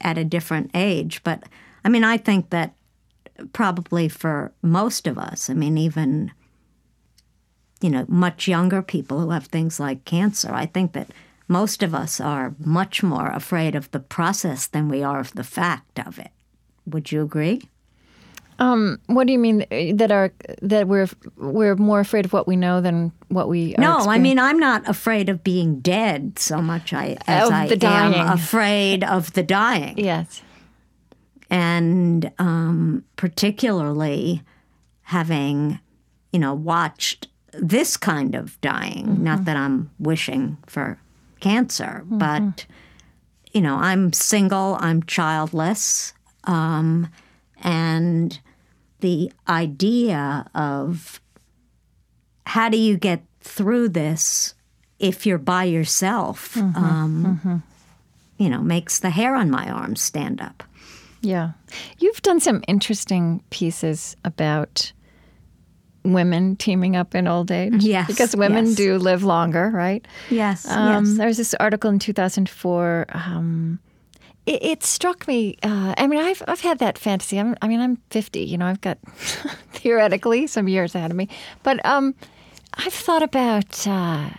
[0.00, 1.44] at a different age, but
[1.84, 2.74] I mean, I think that
[3.52, 6.32] probably for most of us, I mean, even
[7.80, 11.10] you know, much younger people who have things like cancer, I think that
[11.46, 15.44] most of us are much more afraid of the process than we are of the
[15.44, 16.30] fact of it.
[16.86, 17.62] Would you agree?
[18.58, 19.64] Um, what do you mean
[19.96, 23.80] that are that we're we're more afraid of what we know than what we are
[23.80, 27.66] No, I mean I'm not afraid of being dead so much I, as Of I
[27.66, 29.96] am afraid of the dying.
[29.96, 30.42] yes.
[31.50, 34.42] And um, particularly
[35.02, 35.80] having,
[36.32, 39.22] you know, watched this kind of dying.
[39.24, 40.98] Not that I'm wishing for
[41.40, 42.66] cancer, but
[43.52, 46.12] you know, I'm single, I'm childless,
[46.44, 47.08] um,
[47.62, 48.38] and
[49.00, 51.20] the idea of
[52.44, 54.54] how do you get through this
[54.98, 57.62] if you're by yourself, um,
[58.36, 60.62] you know, makes the hair on my arms stand up.
[61.20, 61.52] Yeah.
[61.98, 64.92] You've done some interesting pieces about
[66.04, 67.82] women teaming up in old age.
[67.82, 68.74] Yes, Because women yes.
[68.76, 70.06] do live longer, right?
[70.30, 71.16] Yes, Um, yes.
[71.18, 73.06] There was this article in 2004.
[73.10, 73.78] Um,
[74.46, 75.56] it, it struck me.
[75.62, 77.38] Uh, I mean, I've I've had that fantasy.
[77.38, 78.40] I'm, I mean, I'm 50.
[78.40, 78.98] You know, I've got
[79.72, 81.28] theoretically some years ahead of me.
[81.62, 82.14] But um,
[82.74, 83.86] I've thought about.
[83.86, 84.30] Uh,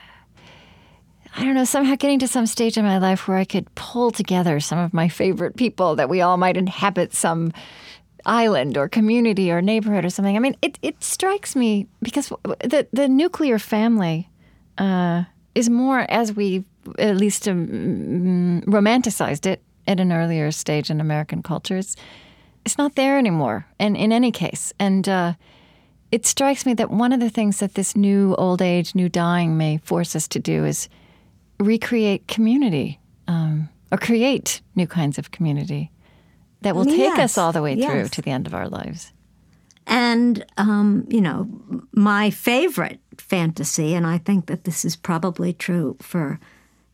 [1.40, 4.12] I don't know, somehow getting to some stage in my life where I could pull
[4.12, 7.54] together some of my favorite people that we all might inhabit some
[8.26, 10.36] island or community or neighborhood or something.
[10.36, 14.30] I mean, it, it strikes me because the, the nuclear family
[14.78, 15.24] uh,
[15.56, 16.66] is more as we
[16.98, 21.78] at least um, romanticized it at an earlier stage in American culture.
[21.78, 21.96] It's,
[22.66, 24.74] it's not there anymore, and in any case.
[24.78, 25.36] And uh,
[26.12, 29.58] it strikes me that one of the things that this new old age, new dying
[29.58, 30.90] may force us to do is
[31.60, 35.92] recreate community um, or create new kinds of community
[36.62, 39.12] that will take Yes, us all the way through to the end of our lives.
[39.88, 41.48] And, um, you know,
[41.94, 46.40] my favorite fantasy, and I think that this is probably true for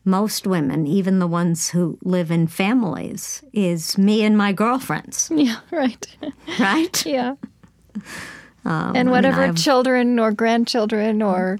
[0.04, 5.56] most women, even the ones who live in families, is me and my girlfriends, Yeah,
[5.70, 6.06] right.
[6.60, 7.04] right?
[7.04, 7.34] yeah.
[8.64, 11.58] Um, and whatever children or grandchildren or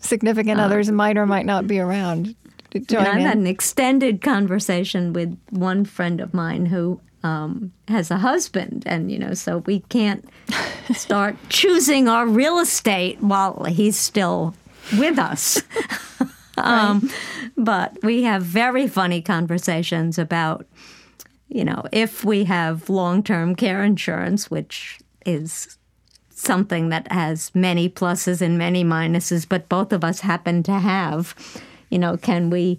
[0.00, 2.34] significant others might or might not be around
[2.72, 3.26] join And I've in.
[3.26, 9.10] had an extended conversation with one friend of mine who um, has a husband, and
[9.10, 10.28] you know, so we can't
[10.92, 14.54] start choosing our real estate while he's still
[14.98, 15.62] with us.
[16.58, 17.10] um,
[17.56, 20.66] but we have very funny conversations about,
[21.48, 25.77] you know, if we have long term care insurance, which is
[26.38, 31.34] something that has many pluses and many minuses, but both of us happen to have,
[31.90, 32.78] you know, can we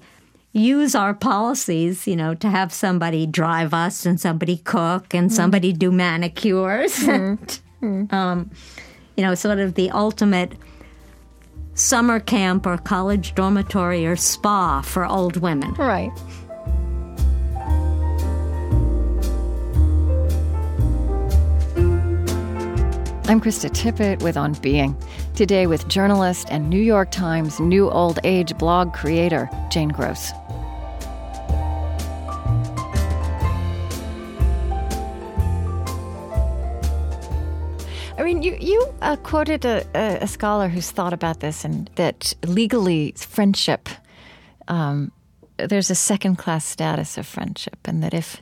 [0.53, 5.35] use our policies, you know, to have somebody drive us and somebody cook and mm-hmm.
[5.35, 7.85] somebody do manicures and, mm-hmm.
[7.85, 8.15] Mm-hmm.
[8.15, 8.49] um,
[9.17, 10.53] you know, sort of the ultimate
[11.73, 15.73] summer camp or college dormitory or spa for old women.
[15.73, 16.11] Right.
[23.29, 24.97] I'm Krista Tippett with On Being.
[25.35, 30.31] Today with journalist and New York Times New Old Age blog creator, Jane Gross.
[38.17, 42.33] I mean, you you uh, quoted a, a, scholar who's thought about this, and that
[42.43, 43.89] legally friendship,
[44.67, 45.11] um,
[45.57, 48.41] there's a second class status of friendship, and that if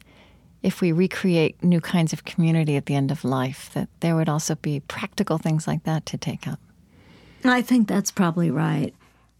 [0.68, 4.28] if we recreate new kinds of community at the end of life, that there would
[4.28, 6.60] also be practical things like that to take up.
[7.46, 8.94] I think that's probably right.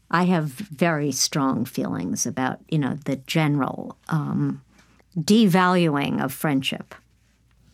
[0.10, 4.62] I have very strong feelings about you know the general um,
[5.20, 6.96] devaluing of friendship.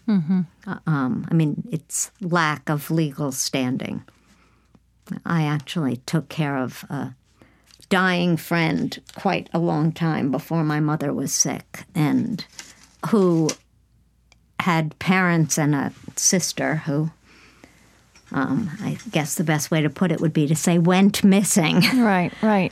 [0.08, 0.42] Mm-hmm.
[0.88, 4.04] Um, I mean, it's lack of legal standing.
[5.28, 7.14] I actually took care of a
[7.90, 12.44] dying friend quite a long time before my mother was sick, and
[13.10, 13.50] who
[14.60, 17.12] had parents and a sister who,
[18.32, 21.82] um, I guess the best way to put it would be to say, went missing.
[21.96, 22.72] Right, right.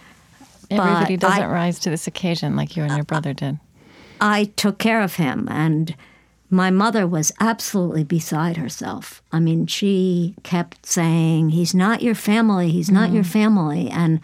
[0.69, 3.59] Everybody but doesn't I, rise to this occasion like you and your brother did.
[4.21, 5.93] I took care of him and
[6.49, 9.23] my mother was absolutely beside herself.
[9.31, 13.15] I mean, she kept saying, He's not your family, he's not mm.
[13.15, 13.89] your family.
[13.89, 14.19] And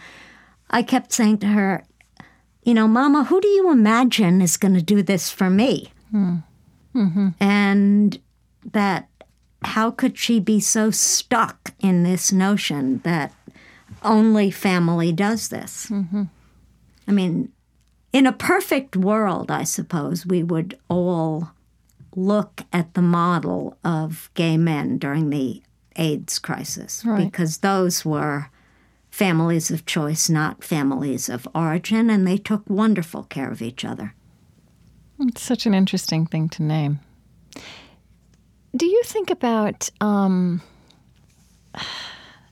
[0.69, 1.85] I kept saying to her,
[2.63, 5.91] You know, Mama, who do you imagine is going to do this for me?
[6.13, 6.43] Mm.
[6.95, 7.29] Mm-hmm.
[7.39, 8.19] And
[8.71, 9.09] that
[9.63, 13.33] how could she be so stuck in this notion that
[14.03, 15.87] only family does this?
[15.87, 16.23] Mm-hmm.
[17.07, 17.51] I mean,
[18.13, 21.51] in a perfect world, I suppose we would all
[22.15, 25.61] look at the model of gay men during the
[25.95, 27.25] AIDS crisis right.
[27.25, 28.49] because those were
[29.09, 34.13] families of choice, not families of origin, and they took wonderful care of each other.
[35.19, 36.99] It's such an interesting thing to name.
[38.75, 40.61] Do you think about, um,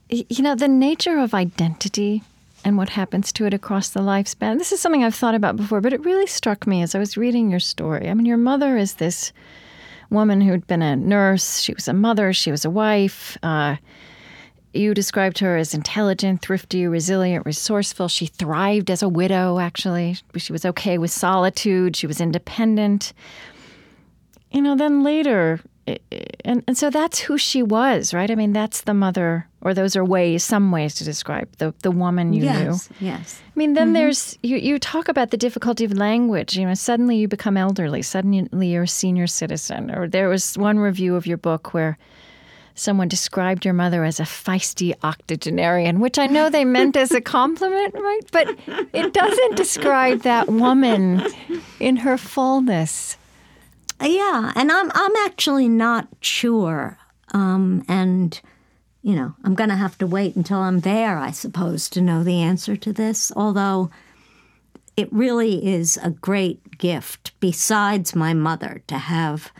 [0.08, 2.22] you know, the nature of identity
[2.66, 4.58] and what happens to it across the lifespan.
[4.58, 7.16] This is something I've thought about before, but it really struck me as I was
[7.16, 8.10] reading your story.
[8.10, 9.32] I mean, your mother is this
[10.10, 13.38] woman who'd been a nurse, she was a mother, she was a wife.
[13.40, 13.76] Uh,
[14.76, 18.08] you described her as intelligent, thrifty, resilient, resourceful.
[18.08, 20.16] She thrived as a widow, actually.
[20.36, 23.12] She was okay with solitude, she was independent.
[24.50, 25.60] You know, then later,
[26.44, 28.30] and, and so that's who she was, right?
[28.30, 31.90] I mean, that's the mother, or those are ways, some ways to describe the, the
[31.90, 32.64] woman you yes, knew.
[32.66, 32.88] Yes.
[33.00, 33.42] Yes.
[33.44, 33.94] I mean, then mm-hmm.
[33.94, 36.56] there's, you, you talk about the difficulty of language.
[36.56, 39.90] You know, suddenly you become elderly, suddenly you're a senior citizen.
[39.94, 41.98] Or there was one review of your book where
[42.76, 47.20] someone described your mother as a feisty octogenarian, which I know they meant as a
[47.20, 48.20] compliment, right?
[48.30, 48.56] But
[48.92, 51.26] it doesn't describe that woman
[51.80, 53.16] in her fullness.
[54.00, 56.98] Yeah, and I'm I'm actually not sure.
[57.32, 58.40] Um, and
[59.02, 62.22] you know, I'm going to have to wait until I'm there, I suppose, to know
[62.22, 63.32] the answer to this.
[63.34, 63.90] Although
[64.96, 69.52] it really is a great gift, besides my mother, to have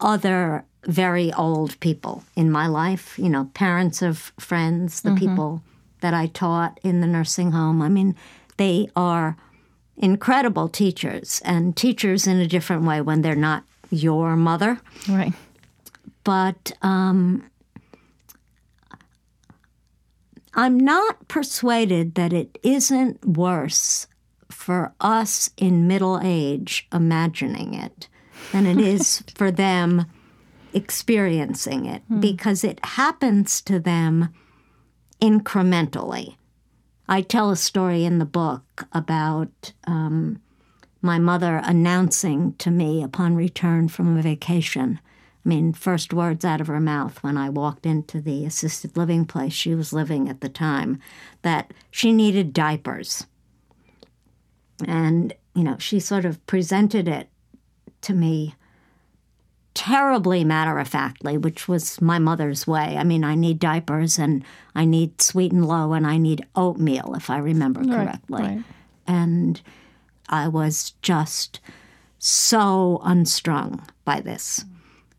[0.00, 3.18] other very old people in my life.
[3.18, 5.18] You know, parents of friends, the mm-hmm.
[5.18, 5.62] people
[6.00, 7.80] that I taught in the nursing home.
[7.80, 8.14] I mean,
[8.56, 9.36] they are
[9.96, 14.80] incredible teachers and teachers in a different way when they're not your mother.
[15.08, 15.32] Right.
[16.24, 17.48] But um,
[20.54, 24.06] I'm not persuaded that it isn't worse
[24.50, 28.08] for us in middle age imagining it
[28.52, 30.06] than it is for them
[30.74, 32.20] experiencing it hmm.
[32.20, 34.28] because it happens to them
[35.20, 36.36] incrementally.
[37.08, 40.40] I tell a story in the book about um,
[41.00, 45.00] my mother announcing to me upon return from a vacation.
[45.44, 49.26] I mean, first words out of her mouth when I walked into the assisted living
[49.26, 50.98] place she was living at the time
[51.42, 53.26] that she needed diapers.
[54.86, 57.28] And, you know, she sort of presented it
[58.00, 58.54] to me
[59.74, 62.96] terribly matter of factly, which was my mother's way.
[62.96, 64.44] I mean, I need diapers and
[64.74, 68.42] I need sweet and low and I need oatmeal, if I remember correctly.
[68.42, 68.64] right.
[69.06, 69.60] And
[70.28, 71.60] I was just
[72.18, 74.64] so unstrung by this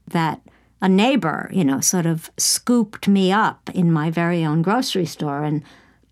[0.07, 0.41] that
[0.81, 5.43] a neighbor, you know, sort of scooped me up in my very own grocery store
[5.43, 5.63] and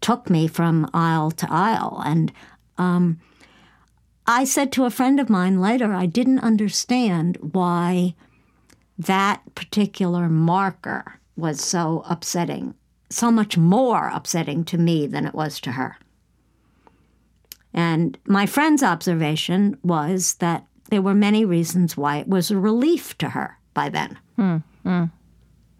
[0.01, 2.01] took me from aisle to aisle.
[2.05, 2.31] And
[2.77, 3.19] um,
[4.27, 8.15] I said to a friend of mine later, I didn't understand why
[8.97, 12.75] that particular marker was so upsetting,
[13.09, 15.97] so much more upsetting to me than it was to her.
[17.73, 23.17] And my friend's observation was that there were many reasons why it was a relief
[23.17, 24.19] to her by then.
[24.35, 25.03] Hmm, hmm,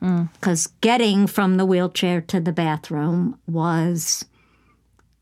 [0.02, 0.24] hmm.
[0.34, 4.26] Because getting from the wheelchair to the bathroom was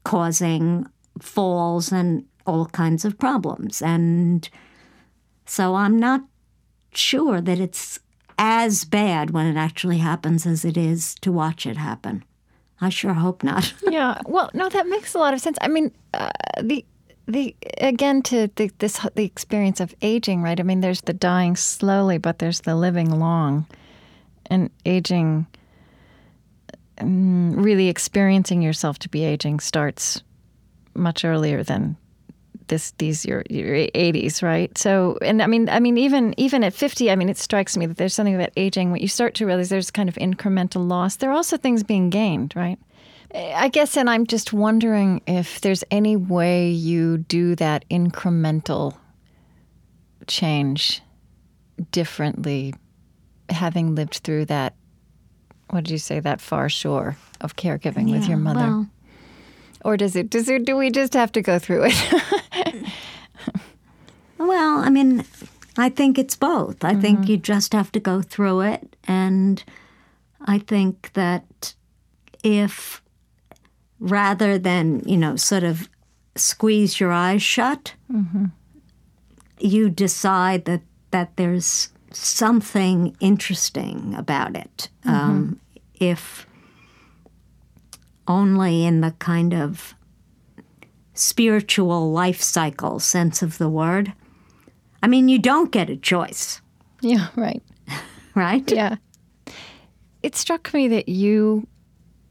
[0.06, 0.88] causing
[1.20, 3.82] falls and all kinds of problems.
[3.82, 4.50] And
[5.46, 6.22] so I'm not
[6.94, 8.00] sure that it's
[8.38, 12.24] as bad when it actually happens as it is to watch it happen.
[12.80, 13.74] I sure hope not.
[13.90, 14.20] yeah.
[14.26, 15.58] Well, no, that makes a lot of sense.
[15.62, 16.32] I mean, uh,
[16.62, 16.84] the
[17.28, 20.60] the again to the, this the experience of aging, right?
[20.60, 23.68] I mean, there's the dying slowly, but there's the living long,
[24.48, 25.46] and aging.
[26.98, 30.24] mm, Really experiencing yourself to be aging starts
[30.96, 31.96] much earlier than
[32.72, 34.76] this these your your 80s, right?
[34.76, 37.86] So, and I mean, I mean, even even at 50, I mean, it strikes me
[37.86, 41.18] that there's something about aging What you start to realize there's kind of incremental loss.
[41.18, 42.80] There are also things being gained, right?
[43.34, 48.98] I guess, and I'm just wondering if there's any way you do that incremental
[50.28, 51.02] change
[51.92, 52.74] differently,
[53.50, 54.76] having lived through that.
[55.70, 56.20] What did you say?
[56.20, 58.90] That far shore of caregiving with your mother, well,
[59.86, 60.30] or does it?
[60.30, 60.66] Does it?
[60.66, 62.14] Do we just have to go through it?
[64.48, 65.24] Well, I mean,
[65.78, 66.84] I think it's both.
[66.84, 67.32] I think mm-hmm.
[67.32, 68.96] you just have to go through it.
[69.08, 69.64] And
[70.46, 71.76] I think that
[72.44, 73.02] if
[74.00, 75.88] rather than, you know, sort of
[76.36, 78.46] squeeze your eyes shut, mm-hmm.
[79.60, 80.82] you decide that,
[81.12, 84.90] that there's something interesting about it.
[85.06, 85.16] Mm-hmm.
[85.16, 85.60] Um,
[86.00, 86.48] if
[88.28, 89.94] only in the kind of
[91.22, 94.14] spiritual life cycle sense of the word.
[95.04, 96.62] I mean, you don't get a choice,
[97.02, 97.62] yeah, right.
[98.36, 98.70] right?
[98.72, 98.96] Yeah.
[100.24, 101.68] It struck me that you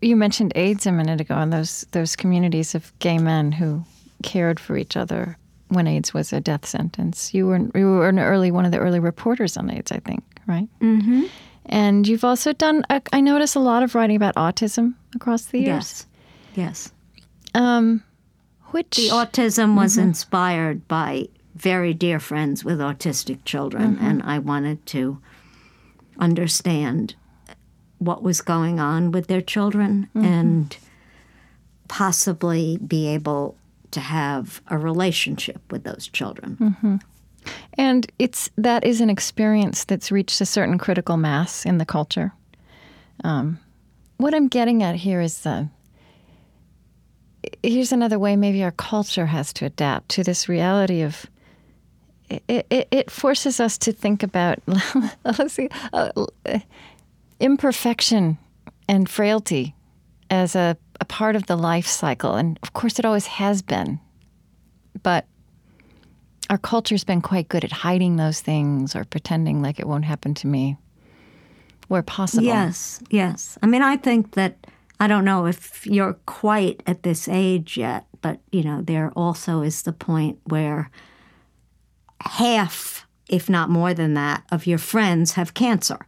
[0.01, 3.84] you mentioned AIDS a minute ago and those those communities of gay men who
[4.22, 5.36] cared for each other
[5.68, 7.34] when AIDS was a death sentence.
[7.34, 10.22] You were you were an early one of the early reporters on AIDS, I think,
[10.47, 10.68] right?
[10.80, 11.24] Mm-hmm.
[11.66, 12.84] And you've also done.
[12.91, 15.66] I I notice a lot of writing about autism across the years.
[15.66, 16.07] Yes.
[16.55, 16.93] Yes.
[17.55, 18.03] Um,
[18.73, 24.85] which The autism was inspired by very dear friends with autistic children, and I wanted
[24.87, 25.18] to
[26.18, 27.14] understand
[27.99, 30.77] what was going on with their children and
[31.89, 33.57] possibly be able
[33.91, 37.01] to have a relationship with those children.
[37.75, 42.33] And it's that is an experience that's reached a certain critical mass in the culture.
[43.25, 43.59] Um,
[44.18, 45.64] what I'm getting at here is uh,
[47.62, 51.26] here's another way maybe our culture has to adapt to this reality of
[52.28, 54.59] it, it, it forces us to think about
[55.24, 56.11] let's see uh,
[57.41, 58.38] imperfection
[58.88, 59.74] and frailty
[60.30, 63.99] as a, a part of the life cycle and of course it always has been
[65.03, 65.26] but
[66.51, 70.34] our culture's been quite good at hiding those things or pretending like it won't happen
[70.34, 70.76] to me
[71.91, 72.45] where possible.
[72.45, 73.59] Yes, yes.
[73.64, 74.57] I mean, I think that
[75.01, 79.62] I don't know if you're quite at this age yet, but you know, there also
[79.62, 80.90] is the point where
[82.20, 85.98] half, if not more than that, of your friends have cancer.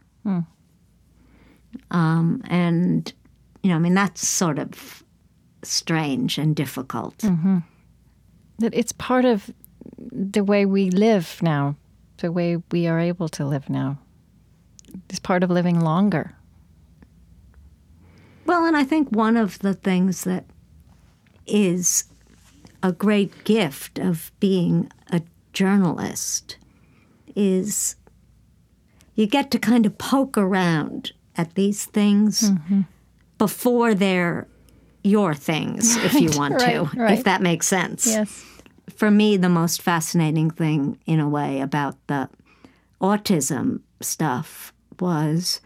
[1.91, 3.11] Um, and
[3.63, 5.03] you know, I mean, that's sort of
[5.63, 7.23] strange and difficult.
[8.59, 9.49] That it's part of
[10.11, 11.75] the way we live now,
[12.17, 13.97] the way we are able to live now.
[15.09, 16.35] It's part of living longer.
[18.45, 20.45] Well, and I think one of the things that
[21.45, 22.05] is
[22.81, 25.21] a great gift of being a
[25.53, 26.57] journalist
[27.35, 27.95] is
[29.15, 32.81] you get to kind of poke around at these things mm-hmm.
[33.37, 34.47] before they're
[35.03, 37.17] your things, if you want to, right, right.
[37.17, 38.45] if that makes sense Yes.
[38.95, 42.29] for me, the most fascinating thing, in a way, about the
[43.01, 45.59] autism stuff was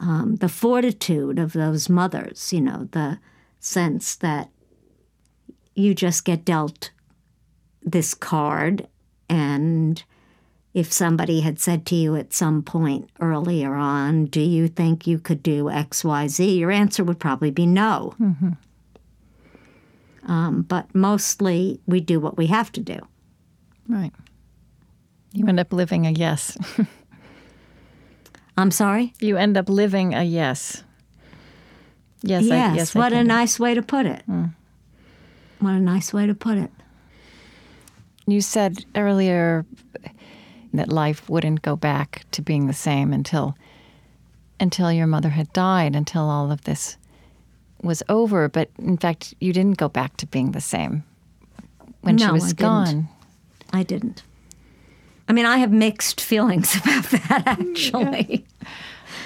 [0.00, 3.18] um, the fortitude of those mothers, you know, the
[3.60, 4.48] sense that
[5.74, 6.90] you just get dealt
[7.82, 8.86] this card
[9.28, 10.02] and
[10.74, 15.18] if somebody had said to you at some point earlier on, Do you think you
[15.18, 16.56] could do XYZ?
[16.58, 18.14] Your answer would probably be no.
[18.20, 18.50] Mm-hmm.
[20.30, 22.98] Um, but mostly we do what we have to do.
[23.88, 24.12] Right.
[25.32, 26.56] You end up living a yes.
[28.58, 29.14] I'm sorry?
[29.20, 30.82] You end up living a yes.
[32.22, 32.72] Yes, yes.
[32.72, 34.22] I, yes what a nice way to put it.
[34.28, 34.52] Mm.
[35.60, 36.70] What a nice way to put it.
[38.26, 39.64] You said earlier
[40.74, 43.56] that life wouldn't go back to being the same until
[44.60, 46.96] until your mother had died, until all of this
[47.80, 48.48] was over.
[48.48, 51.04] But in fact, you didn't go back to being the same
[52.00, 53.08] when no, she was I gone.
[53.72, 54.24] I didn't.
[55.28, 58.46] I mean, I have mixed feelings about that, actually.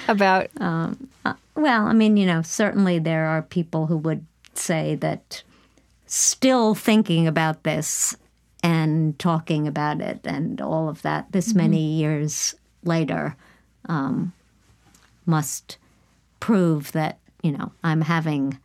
[0.07, 4.95] About Um, uh, well, I mean, you know, certainly there are people who would say
[4.95, 5.43] that
[6.05, 8.15] still thinking about this
[8.61, 13.35] and talking about it and all of that this many years later
[13.89, 14.33] um,
[15.25, 15.77] must
[16.39, 18.57] prove that, you know, I'm having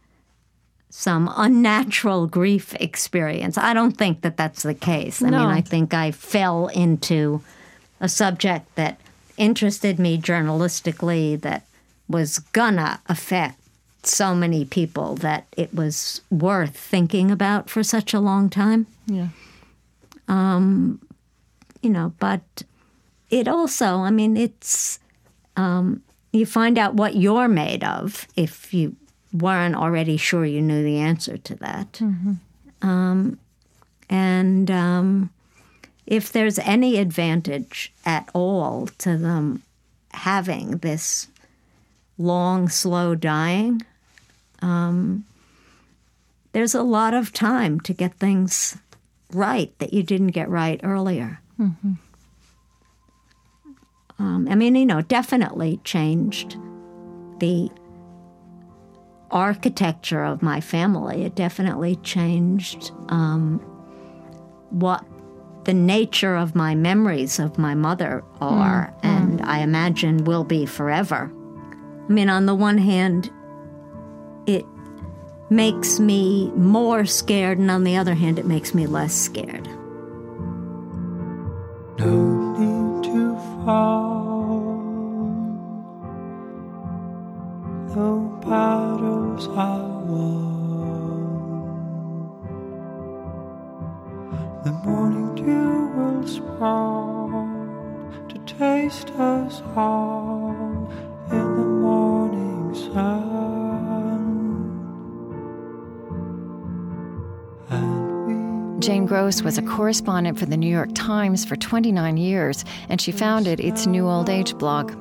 [0.99, 3.57] some unnatural grief experience.
[3.57, 5.23] I don't think that that's the case.
[5.23, 5.39] I No.
[5.39, 7.41] mean, I think I fell into
[8.01, 8.99] a subject that
[9.37, 11.63] interested me journalistically that
[12.09, 13.61] was gonna affect
[14.03, 18.87] so many people that it was worth thinking about for such a long time.
[19.07, 19.29] yeah.
[20.27, 20.99] Um,
[21.81, 22.43] You know, but
[23.31, 24.99] it also, I mean, it's
[25.57, 28.97] um, you find out what you're made of if you
[29.33, 32.01] weren't already sure you knew the answer to that.
[32.83, 33.39] Um,
[34.09, 35.31] and um,
[36.07, 39.63] if there's any advantage at all to them
[40.13, 41.29] having this
[42.17, 43.83] long, slow dying,
[44.63, 45.25] um,
[46.53, 48.79] there's a lot of time to get things
[49.33, 51.41] right that you didn't get right earlier.
[54.19, 56.57] Um, I mean, you know, definitely changed
[57.39, 57.71] the
[59.31, 61.25] architecture of my family.
[61.25, 63.59] It definitely changed um,
[64.71, 65.05] what
[65.65, 71.31] the nature of my memories of my mother are, and I imagine will be forever.
[72.09, 73.31] I mean, on the one hand,
[74.47, 74.65] it
[75.51, 79.67] makes me more scared, and on the other hand, it makes me less scared.
[81.99, 84.39] No need to fall.
[87.95, 88.41] No
[89.39, 91.29] battles are won.
[94.65, 97.49] The morning dew will spawn
[98.29, 100.91] to taste us all
[101.31, 103.38] in the morning sun.
[108.89, 113.13] Jane Gross was a correspondent for the New York Times for 29 years, and she
[113.13, 114.95] founded its New Old Age blog.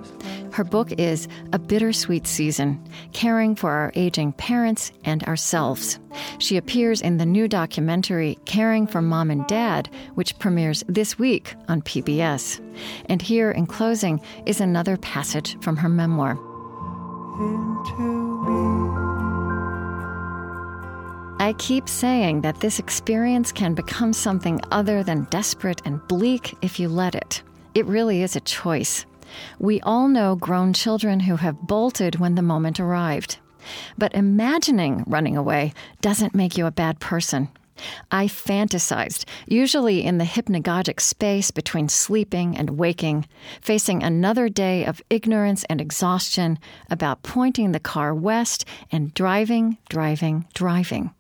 [0.52, 6.00] Her book is A Bittersweet Season Caring for Our Aging Parents and Ourselves.
[6.38, 11.56] She appears in the new documentary Caring for Mom and Dad, which premieres this week
[11.70, 12.60] on PBS.
[13.06, 16.34] And here in closing is another passage from her memoir.
[17.40, 18.17] into
[21.48, 26.78] I keep saying that this experience can become something other than desperate and bleak if
[26.78, 27.42] you let it.
[27.74, 29.06] It really is a choice.
[29.58, 33.38] We all know grown children who have bolted when the moment arrived.
[33.98, 37.48] But imagining running away doesn't make you a bad person.
[38.12, 43.26] I fantasized, usually in the hypnagogic space between sleeping and waking,
[43.62, 50.46] facing another day of ignorance and exhaustion about pointing the car west and driving, driving,
[50.54, 51.14] driving.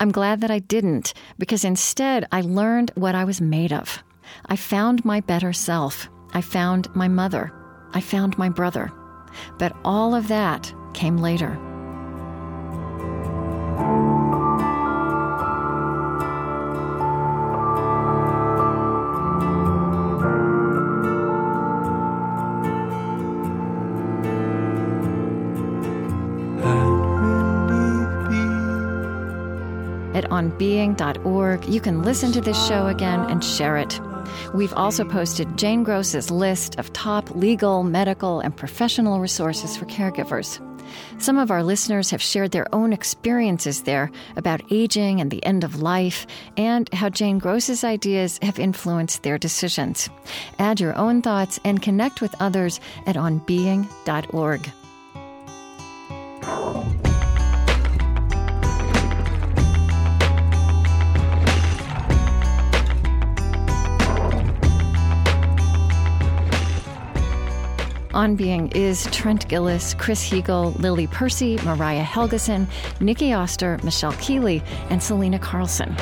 [0.00, 4.02] I'm glad that I didn't, because instead I learned what I was made of.
[4.46, 6.08] I found my better self.
[6.32, 7.52] I found my mother.
[7.92, 8.92] I found my brother.
[9.58, 11.58] But all of that came later.
[30.38, 34.00] onbeing.org, you can listen to this show again and share it.
[34.54, 40.64] We've also posted Jane Gross's list of top legal, medical, and professional resources for caregivers.
[41.18, 45.64] Some of our listeners have shared their own experiences there about aging and the end
[45.64, 46.26] of life,
[46.56, 50.08] and how Jane Gross's ideas have influenced their decisions.
[50.58, 54.72] Add your own thoughts and connect with others at onbeing.org.
[68.18, 72.66] On Being is Trent Gilliss, Chris Heagle, Lily Percy, Mariah Helgeson,
[73.00, 74.60] Nikki Oster, Michelle Keeley,
[74.90, 75.96] and Selena Carlson.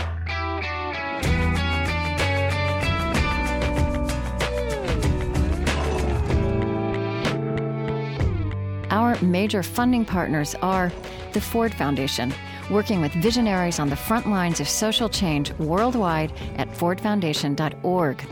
[8.91, 10.91] Our major funding partners are
[11.35, 12.33] the Ford Foundation,
[12.71, 18.27] working with visionaries on the front lines of social change worldwide at fordfoundation.org.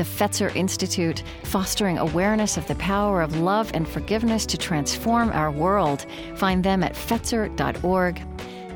[0.00, 5.50] The Fetzer Institute, fostering awareness of the power of love and forgiveness to transform our
[5.50, 6.06] world.
[6.36, 8.22] Find them at fetzer.org.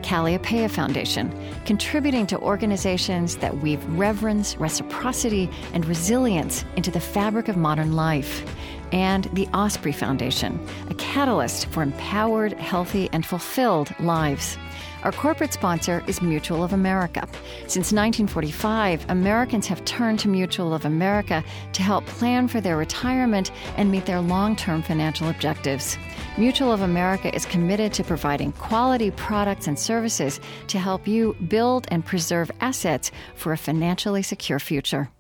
[0.03, 1.33] Kalliopeia Foundation,
[1.65, 8.45] contributing to organizations that weave reverence, reciprocity, and resilience into the fabric of modern life.
[8.93, 10.61] And the Osprey Foundation,
[10.91, 14.59] a catalyst for empowered, healthy, and fulfilled lives.
[15.05, 17.29] Our corporate sponsor is Mutual of America.
[17.67, 21.45] Since 1945, Americans have turned to Mutual of America
[21.75, 25.99] to help plan for their retirement and meet their long term financial objectives.
[26.39, 31.87] Mutual of America is committed to providing quality products and services to help you build
[31.91, 35.11] and preserve assets for a financially secure future.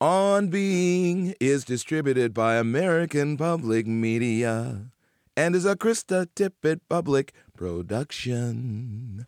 [0.00, 4.92] On Being is distributed by American Public Media
[5.36, 9.26] and is a Krista Tippett Public production.